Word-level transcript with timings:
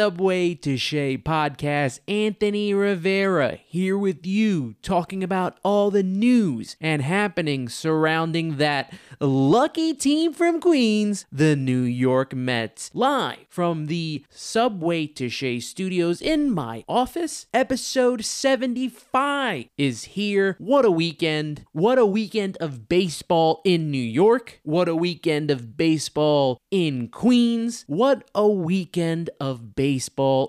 Subway 0.00 0.54
to 0.54 0.78
Shea 0.78 1.18
podcast. 1.18 2.00
Anthony 2.08 2.72
Rivera 2.72 3.58
here 3.66 3.98
with 3.98 4.24
you, 4.24 4.76
talking 4.80 5.22
about 5.22 5.58
all 5.62 5.90
the 5.90 6.02
news 6.02 6.74
and 6.80 7.02
happenings 7.02 7.74
surrounding 7.74 8.56
that 8.56 8.94
lucky 9.20 9.92
team 9.92 10.32
from 10.32 10.58
Queens, 10.58 11.26
the 11.30 11.54
New 11.54 11.82
York 11.82 12.34
Mets. 12.34 12.90
Live 12.94 13.44
from 13.50 13.88
the 13.88 14.24
Subway 14.30 15.06
to 15.08 15.28
Shea 15.28 15.60
studios 15.60 16.22
in 16.22 16.50
my 16.50 16.82
office, 16.88 17.44
episode 17.52 18.24
75 18.24 19.66
is 19.76 20.04
here. 20.04 20.56
What 20.58 20.86
a 20.86 20.90
weekend! 20.90 21.66
What 21.72 21.98
a 21.98 22.06
weekend 22.06 22.56
of 22.56 22.88
baseball 22.88 23.60
in 23.66 23.90
New 23.90 23.98
York. 23.98 24.60
What 24.62 24.88
a 24.88 24.96
weekend 24.96 25.50
of 25.50 25.76
baseball 25.76 26.58
in 26.70 27.08
Queens. 27.08 27.84
What 27.86 28.26
a 28.34 28.48
weekend 28.48 29.28
of 29.38 29.74
baseball 29.76 29.89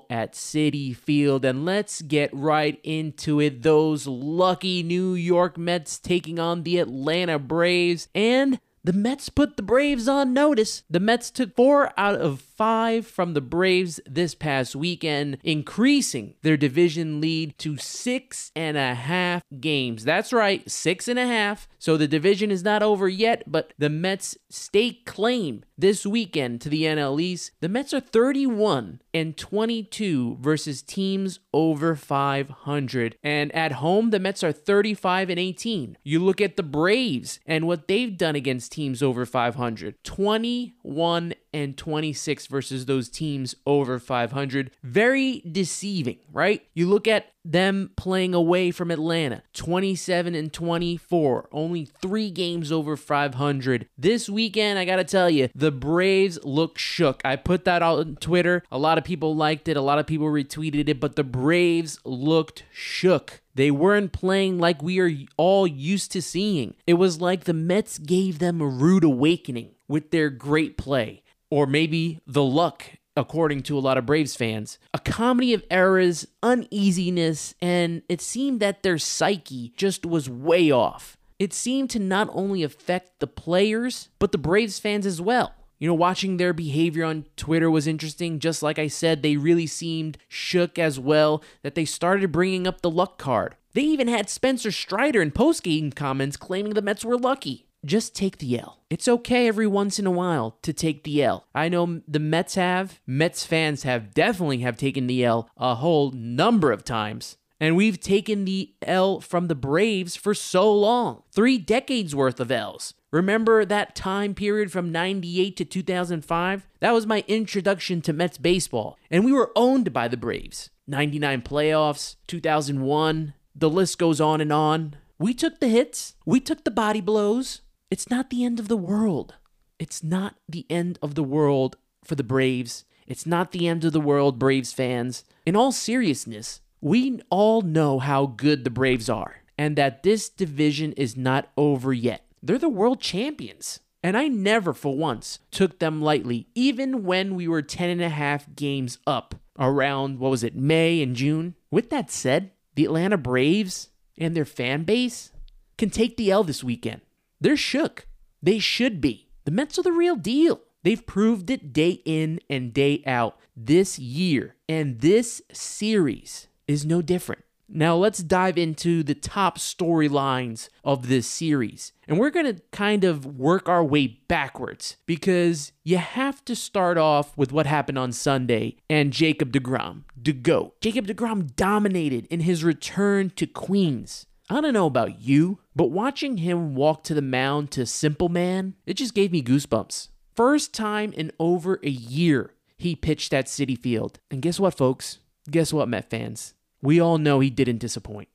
at 0.10 0.34
Citi 0.34 0.96
Field. 0.96 1.46
And 1.46 1.66
let's 1.66 2.02
get 2.02 2.30
right 2.34 2.80
into 2.84 3.40
it. 3.40 3.64
Those 3.64 4.08
lucky 4.08 4.84
New 4.84 5.14
York 5.14 5.58
Mets 5.58 5.98
taking 5.98 6.40
on 6.40 6.64
the 6.64 6.78
Atlanta 6.78 7.40
Braves. 7.40 8.08
And 8.14 8.60
the 8.84 8.94
Mets 8.94 9.30
put 9.30 9.58
the 9.58 9.64
Braves 9.64 10.08
on 10.08 10.34
notice. 10.34 10.82
The 10.90 11.00
Mets 11.00 11.30
took 11.30 11.56
four 11.56 11.92
out 11.98 12.16
of 12.16 12.42
five 12.42 13.06
from 13.06 13.34
the 13.34 13.42
Braves 13.42 14.00
this 14.08 14.34
past 14.34 14.76
weekend, 14.76 15.38
increasing 15.44 16.34
their 16.42 16.58
division 16.58 17.22
lead 17.22 17.58
to 17.60 17.78
six 17.78 18.52
and 18.56 18.78
a 18.78 18.96
half 18.96 19.44
games. 19.60 20.04
That's 20.04 20.34
right, 20.34 20.70
six 20.70 21.08
and 21.08 21.20
a 21.20 21.28
half. 21.28 21.68
So 21.78 21.96
the 21.96 22.08
division 22.08 22.50
is 22.50 22.64
not 22.64 22.82
over 22.82 23.08
yet, 23.08 23.44
but 23.46 23.74
the 23.78 23.90
Mets 23.90 24.36
stake 24.50 25.06
claim 25.06 25.64
this 25.82 26.06
weekend 26.06 26.62
to 26.62 26.70
the 26.70 26.84
NL 26.84 27.20
East. 27.20 27.52
The 27.60 27.68
Mets 27.68 27.94
are 27.94 28.00
31 28.00 29.02
and 29.14 29.36
22 29.36 30.38
versus 30.40 30.82
teams 30.82 31.40
over 31.54 31.96
500. 31.96 33.18
And 33.24 33.54
at 33.54 33.74
home, 33.74 34.12
the 34.12 34.20
Mets 34.20 34.44
are 34.44 34.52
35 34.52 35.30
and 35.32 35.40
18. 35.40 35.98
You 36.04 36.20
look 36.20 36.40
at 36.40 36.56
the 36.56 36.64
Braves 36.64 37.40
and 37.46 37.68
what 37.68 37.88
they've 37.88 38.16
done 38.16 38.36
against 38.36 38.72
teams 38.72 39.04
over 39.04 39.26
500 39.26 40.04
21 40.04 41.34
and 41.54 41.78
26 41.78 42.48
versus 42.48 42.86
those 42.86 43.10
teams 43.10 43.56
over 43.66 44.00
500. 44.00 44.72
Very 44.84 45.42
deceiving, 45.50 46.20
right? 46.32 46.66
You 46.74 46.88
look 46.88 47.08
at 47.08 47.28
them 47.44 47.92
playing 47.96 48.34
away 48.34 48.72
from 48.72 48.92
Atlanta, 48.92 49.44
27 49.54 50.36
and 50.36 50.54
24, 50.54 51.50
only 51.52 51.86
three 51.86 52.30
games 52.30 52.72
over 52.72 52.96
500. 52.96 53.88
This 53.98 54.30
weekend, 54.30 54.78
I 54.78 54.86
gotta 54.86 55.04
tell 55.04 55.30
you, 55.30 55.50
the 55.56 55.72
Braves 55.72 56.40
look 56.44 56.78
shook. 56.78 57.22
I 57.26 57.36
put 57.36 57.66
that 57.66 57.82
out 57.82 58.00
on 58.00 58.16
Twitter. 58.18 58.64
A 58.72 58.78
lot 58.78 58.98
of 58.98 59.04
people 59.04 59.36
liked 59.36 59.68
it, 59.68 59.78
a 59.78 59.82
lot 59.82 60.00
of 60.00 60.08
people 60.08 60.28
retweeted 60.28 60.88
it, 60.88 61.00
but 61.00 61.16
the 61.16 61.24
Braves 61.24 62.00
looked 62.06 62.64
shook. 62.72 63.42
They 63.54 63.72
weren't 63.72 64.14
playing 64.14 64.60
like 64.60 64.82
we 64.82 65.00
are 65.00 65.12
all 65.36 65.68
used 65.68 66.12
to 66.14 66.22
seeing. 66.22 66.76
It 66.88 66.94
was 66.94 67.20
like 67.20 67.44
the 67.44 67.54
Mets 67.54 67.98
gave 67.98 68.40
them 68.40 68.62
a 68.62 68.68
rude 68.68 69.04
awakening 69.04 69.72
with 69.88 70.12
their 70.12 70.30
great 70.30 70.78
play 70.78 71.22
or 71.52 71.68
maybe 71.68 72.20
the 72.26 72.44
luck, 72.44 72.86
according 73.16 73.62
to 73.64 73.78
a 73.78 73.80
lot 73.80 74.00
of 74.00 74.08
Braves 74.08 74.36
fans. 74.36 74.80
A 74.94 75.00
comedy 75.00 75.54
of 75.54 75.64
errors, 75.70 76.26
uneasiness, 76.42 77.54
and 77.62 78.02
it 78.10 78.22
seemed 78.22 78.60
that 78.62 78.82
their 78.82 78.98
psyche 78.98 79.74
just 79.76 80.06
was 80.06 80.28
way 80.28 80.72
off. 80.72 81.18
It 81.38 81.54
seemed 81.54 81.90
to 81.92 82.00
not 82.00 82.30
only 82.32 82.64
affect 82.64 83.20
the 83.20 83.28
players, 83.28 84.10
but 84.18 84.32
the 84.32 84.38
Braves 84.38 84.80
fans 84.80 85.06
as 85.06 85.22
well. 85.22 85.54
You 85.78 85.88
know, 85.88 85.96
watching 85.96 86.38
their 86.38 86.54
behavior 86.54 87.04
on 87.04 87.26
Twitter 87.36 87.70
was 87.70 87.88
interesting. 87.88 88.38
Just 88.38 88.62
like 88.62 88.78
I 88.78 88.88
said, 88.88 89.24
they 89.24 89.36
really 89.36 89.66
seemed 89.66 90.20
shook 90.28 90.78
as 90.78 91.00
well 91.00 91.44
that 91.64 91.74
they 91.74 91.86
started 91.86 92.32
bringing 92.32 92.68
up 92.68 92.82
the 92.82 92.90
luck 92.90 93.18
card. 93.18 93.56
They 93.74 93.82
even 93.82 94.08
had 94.08 94.30
Spencer 94.30 94.72
Strider 94.72 95.22
in 95.22 95.32
post-game 95.32 95.92
comments 95.92 96.38
claiming 96.38 96.76
the 96.76 96.84
Mets 96.84 97.04
were 97.04 97.18
lucky 97.18 97.66
just 97.86 98.16
take 98.16 98.38
the 98.38 98.60
L. 98.60 98.80
It's 98.90 99.08
okay 99.08 99.48
every 99.48 99.68
once 99.68 100.00
in 100.00 100.06
a 100.06 100.12
while 100.12 100.58
to 100.62 100.74
take 100.74 101.04
the 101.04 101.24
L. 101.24 101.46
I 101.56 101.70
know 101.70 102.02
the 102.08 102.20
Mets 102.20 102.56
have, 102.56 103.00
Mets 103.08 103.46
fans 103.46 103.84
have 103.84 104.14
definitely 104.14 104.60
have 104.60 104.78
taken 104.78 105.08
the 105.08 105.24
L 105.24 105.50
a 105.58 105.76
whole 105.76 106.12
number 106.12 106.72
of 106.72 106.84
times. 106.84 107.38
And 107.60 107.76
we've 107.76 108.00
taken 108.00 108.46
the 108.46 108.74
L 108.82 109.20
from 109.20 109.48
the 109.48 109.56
Braves 109.56 110.16
for 110.16 110.34
so 110.34 110.74
long. 110.74 111.24
3 111.32 111.60
decades 111.60 112.16
worth 112.16 112.40
of 112.40 112.52
L's. 112.52 112.96
Remember 113.12 113.66
that 113.66 113.96
time 113.96 114.34
period 114.34 114.72
from 114.72 114.92
98 114.92 115.58
to 115.58 115.66
2005? 115.66 116.68
That 116.80 116.92
was 116.92 117.06
my 117.06 117.24
introduction 117.28 118.02
to 118.02 118.14
Mets 118.14 118.38
baseball. 118.38 118.98
And 119.12 119.24
we 119.24 119.32
were 119.32 119.52
owned 119.56 119.94
by 119.94 120.08
the 120.08 120.18
Braves. 120.18 120.70
99 120.88 121.42
playoffs, 121.44 122.16
2001, 122.28 123.34
the 123.54 123.70
list 123.70 124.00
goes 124.00 124.20
on 124.20 124.42
and 124.42 124.52
on. 124.52 124.96
We 125.20 125.34
took 125.36 125.60
the 125.60 125.68
hits, 125.68 126.16
we 126.26 126.40
took 126.40 126.64
the 126.64 126.72
body 126.72 127.00
blows, 127.00 127.62
it's 127.92 128.10
not 128.10 128.30
the 128.30 128.46
end 128.46 128.58
of 128.58 128.70
the 128.70 128.78
world. 128.78 129.36
It's 129.78 130.02
not 130.02 130.36
the 130.48 130.66
end 130.70 130.98
of 131.02 131.16
the 131.16 131.24
world 131.24 131.76
for 132.06 132.16
the 132.16 132.24
Braves. 132.24 132.86
It's 133.06 133.26
not 133.26 133.52
the 133.52 133.68
end 133.68 133.84
of 133.84 133.92
the 133.92 134.00
world, 134.00 134.40
Braves 134.40 134.72
fans. 134.72 135.26
In 135.46 135.58
all 135.58 135.74
seriousness, 135.74 136.62
we 136.80 137.20
all 137.30 137.62
know 137.62 138.00
how 138.00 138.28
good 138.28 138.64
the 138.64 138.70
Braves 138.70 139.10
are 139.10 139.42
and 139.58 139.76
that 139.76 140.04
this 140.04 140.30
division 140.30 140.94
is 140.94 141.18
not 141.18 141.50
over 141.58 141.92
yet. 141.92 142.26
They're 142.42 142.58
the 142.58 142.70
world 142.70 143.02
champions. 143.02 143.82
And 144.02 144.18
I 144.18 144.30
never, 144.30 144.74
for 144.74 144.98
once, 144.98 145.40
took 145.52 145.78
them 145.80 146.02
lightly, 146.02 146.48
even 146.56 147.04
when 147.04 147.36
we 147.36 147.48
were 147.48 147.62
10 147.62 147.90
and 147.90 148.02
a 148.02 148.10
half 148.10 148.56
games 148.56 148.98
up 149.06 149.36
around, 149.60 150.18
what 150.18 150.32
was 150.32 150.44
it, 150.44 150.56
May 150.56 151.04
and 151.04 151.16
June. 151.16 151.56
With 151.70 151.90
that 151.92 152.10
said, 152.10 152.52
the 152.76 152.86
Atlanta 152.86 153.18
Braves 153.18 153.90
and 154.18 154.36
their 154.36 154.46
fan 154.46 154.86
base 154.86 155.32
can 155.78 155.92
take 155.92 156.18
the 156.18 156.32
L 156.32 156.44
this 156.44 156.64
weekend. 156.64 157.02
They're 157.42 157.58
shook. 157.58 158.06
They 158.42 158.60
should 158.60 159.02
be. 159.02 159.28
The 159.46 159.52
Mets 159.52 159.80
are 159.80 159.84
the 159.84 159.92
real 159.92 160.16
deal. 160.16 160.62
They've 160.84 161.06
proved 161.06 161.50
it 161.50 161.74
day 161.74 162.02
in 162.06 162.40
and 162.50 162.74
day 162.74 163.04
out 163.06 163.38
this 163.56 164.00
year. 164.00 164.56
And 164.70 165.02
this 165.02 165.42
series 165.52 166.48
is 166.68 166.86
no 166.86 167.02
different. 167.02 167.44
Now, 167.74 167.96
let's 167.96 168.20
dive 168.20 168.58
into 168.58 169.02
the 169.02 169.16
top 169.16 169.58
storylines 169.58 170.68
of 170.84 171.08
this 171.08 171.26
series. 171.26 171.94
And 172.06 172.20
we're 172.20 172.30
going 172.30 172.54
to 172.54 172.62
kind 172.72 173.06
of 173.06 173.26
work 173.26 173.70
our 173.70 173.84
way 173.84 174.08
backwards 174.28 174.98
because 175.06 175.72
you 175.84 175.98
have 175.98 176.44
to 176.46 176.56
start 176.56 176.98
off 176.98 177.38
with 177.38 177.54
what 177.54 177.66
happened 177.66 177.98
on 177.98 178.12
Sunday 178.12 178.76
and 178.90 179.14
Jacob 179.14 179.54
DeGrom, 179.54 180.04
the 180.22 180.34
GOAT. 180.34 180.82
Jacob 180.82 181.08
DeGrom 181.08 181.56
dominated 181.56 182.26
in 182.26 182.42
his 182.42 182.64
return 182.64 183.30
to 183.32 183.48
Queens. 183.48 184.26
I 184.52 184.60
don't 184.60 184.74
know 184.74 184.86
about 184.86 185.22
you, 185.22 185.60
but 185.74 185.92
watching 185.92 186.36
him 186.36 186.76
walk 186.76 187.06
to 187.06 187.14
the 187.14 187.22
mound 187.22 187.72
to 187.72 187.86
Simple 187.86 188.28
Man, 188.28 188.76
it 188.86 188.96
just 188.96 189.14
gave 189.14 189.32
me 189.32 189.42
goosebumps. 189.42 190.10
First 190.36 190.74
time 190.74 191.14
in 191.14 191.32
over 191.40 191.80
a 191.84 191.90
year 191.90 192.52
he 192.78 192.94
pitched 192.94 193.34
at 193.34 193.46
Citi 193.46 193.78
Field. 193.78 194.20
And 194.30 194.42
guess 194.42 194.60
what, 194.60 194.76
folks? 194.76 195.20
Guess 195.50 195.72
what, 195.72 195.88
Met 195.88 196.10
fans? 196.10 196.54
We 196.82 197.00
all 197.00 197.18
know 197.18 197.40
he 197.40 197.50
didn't 197.50 197.78
disappoint. 197.78 198.28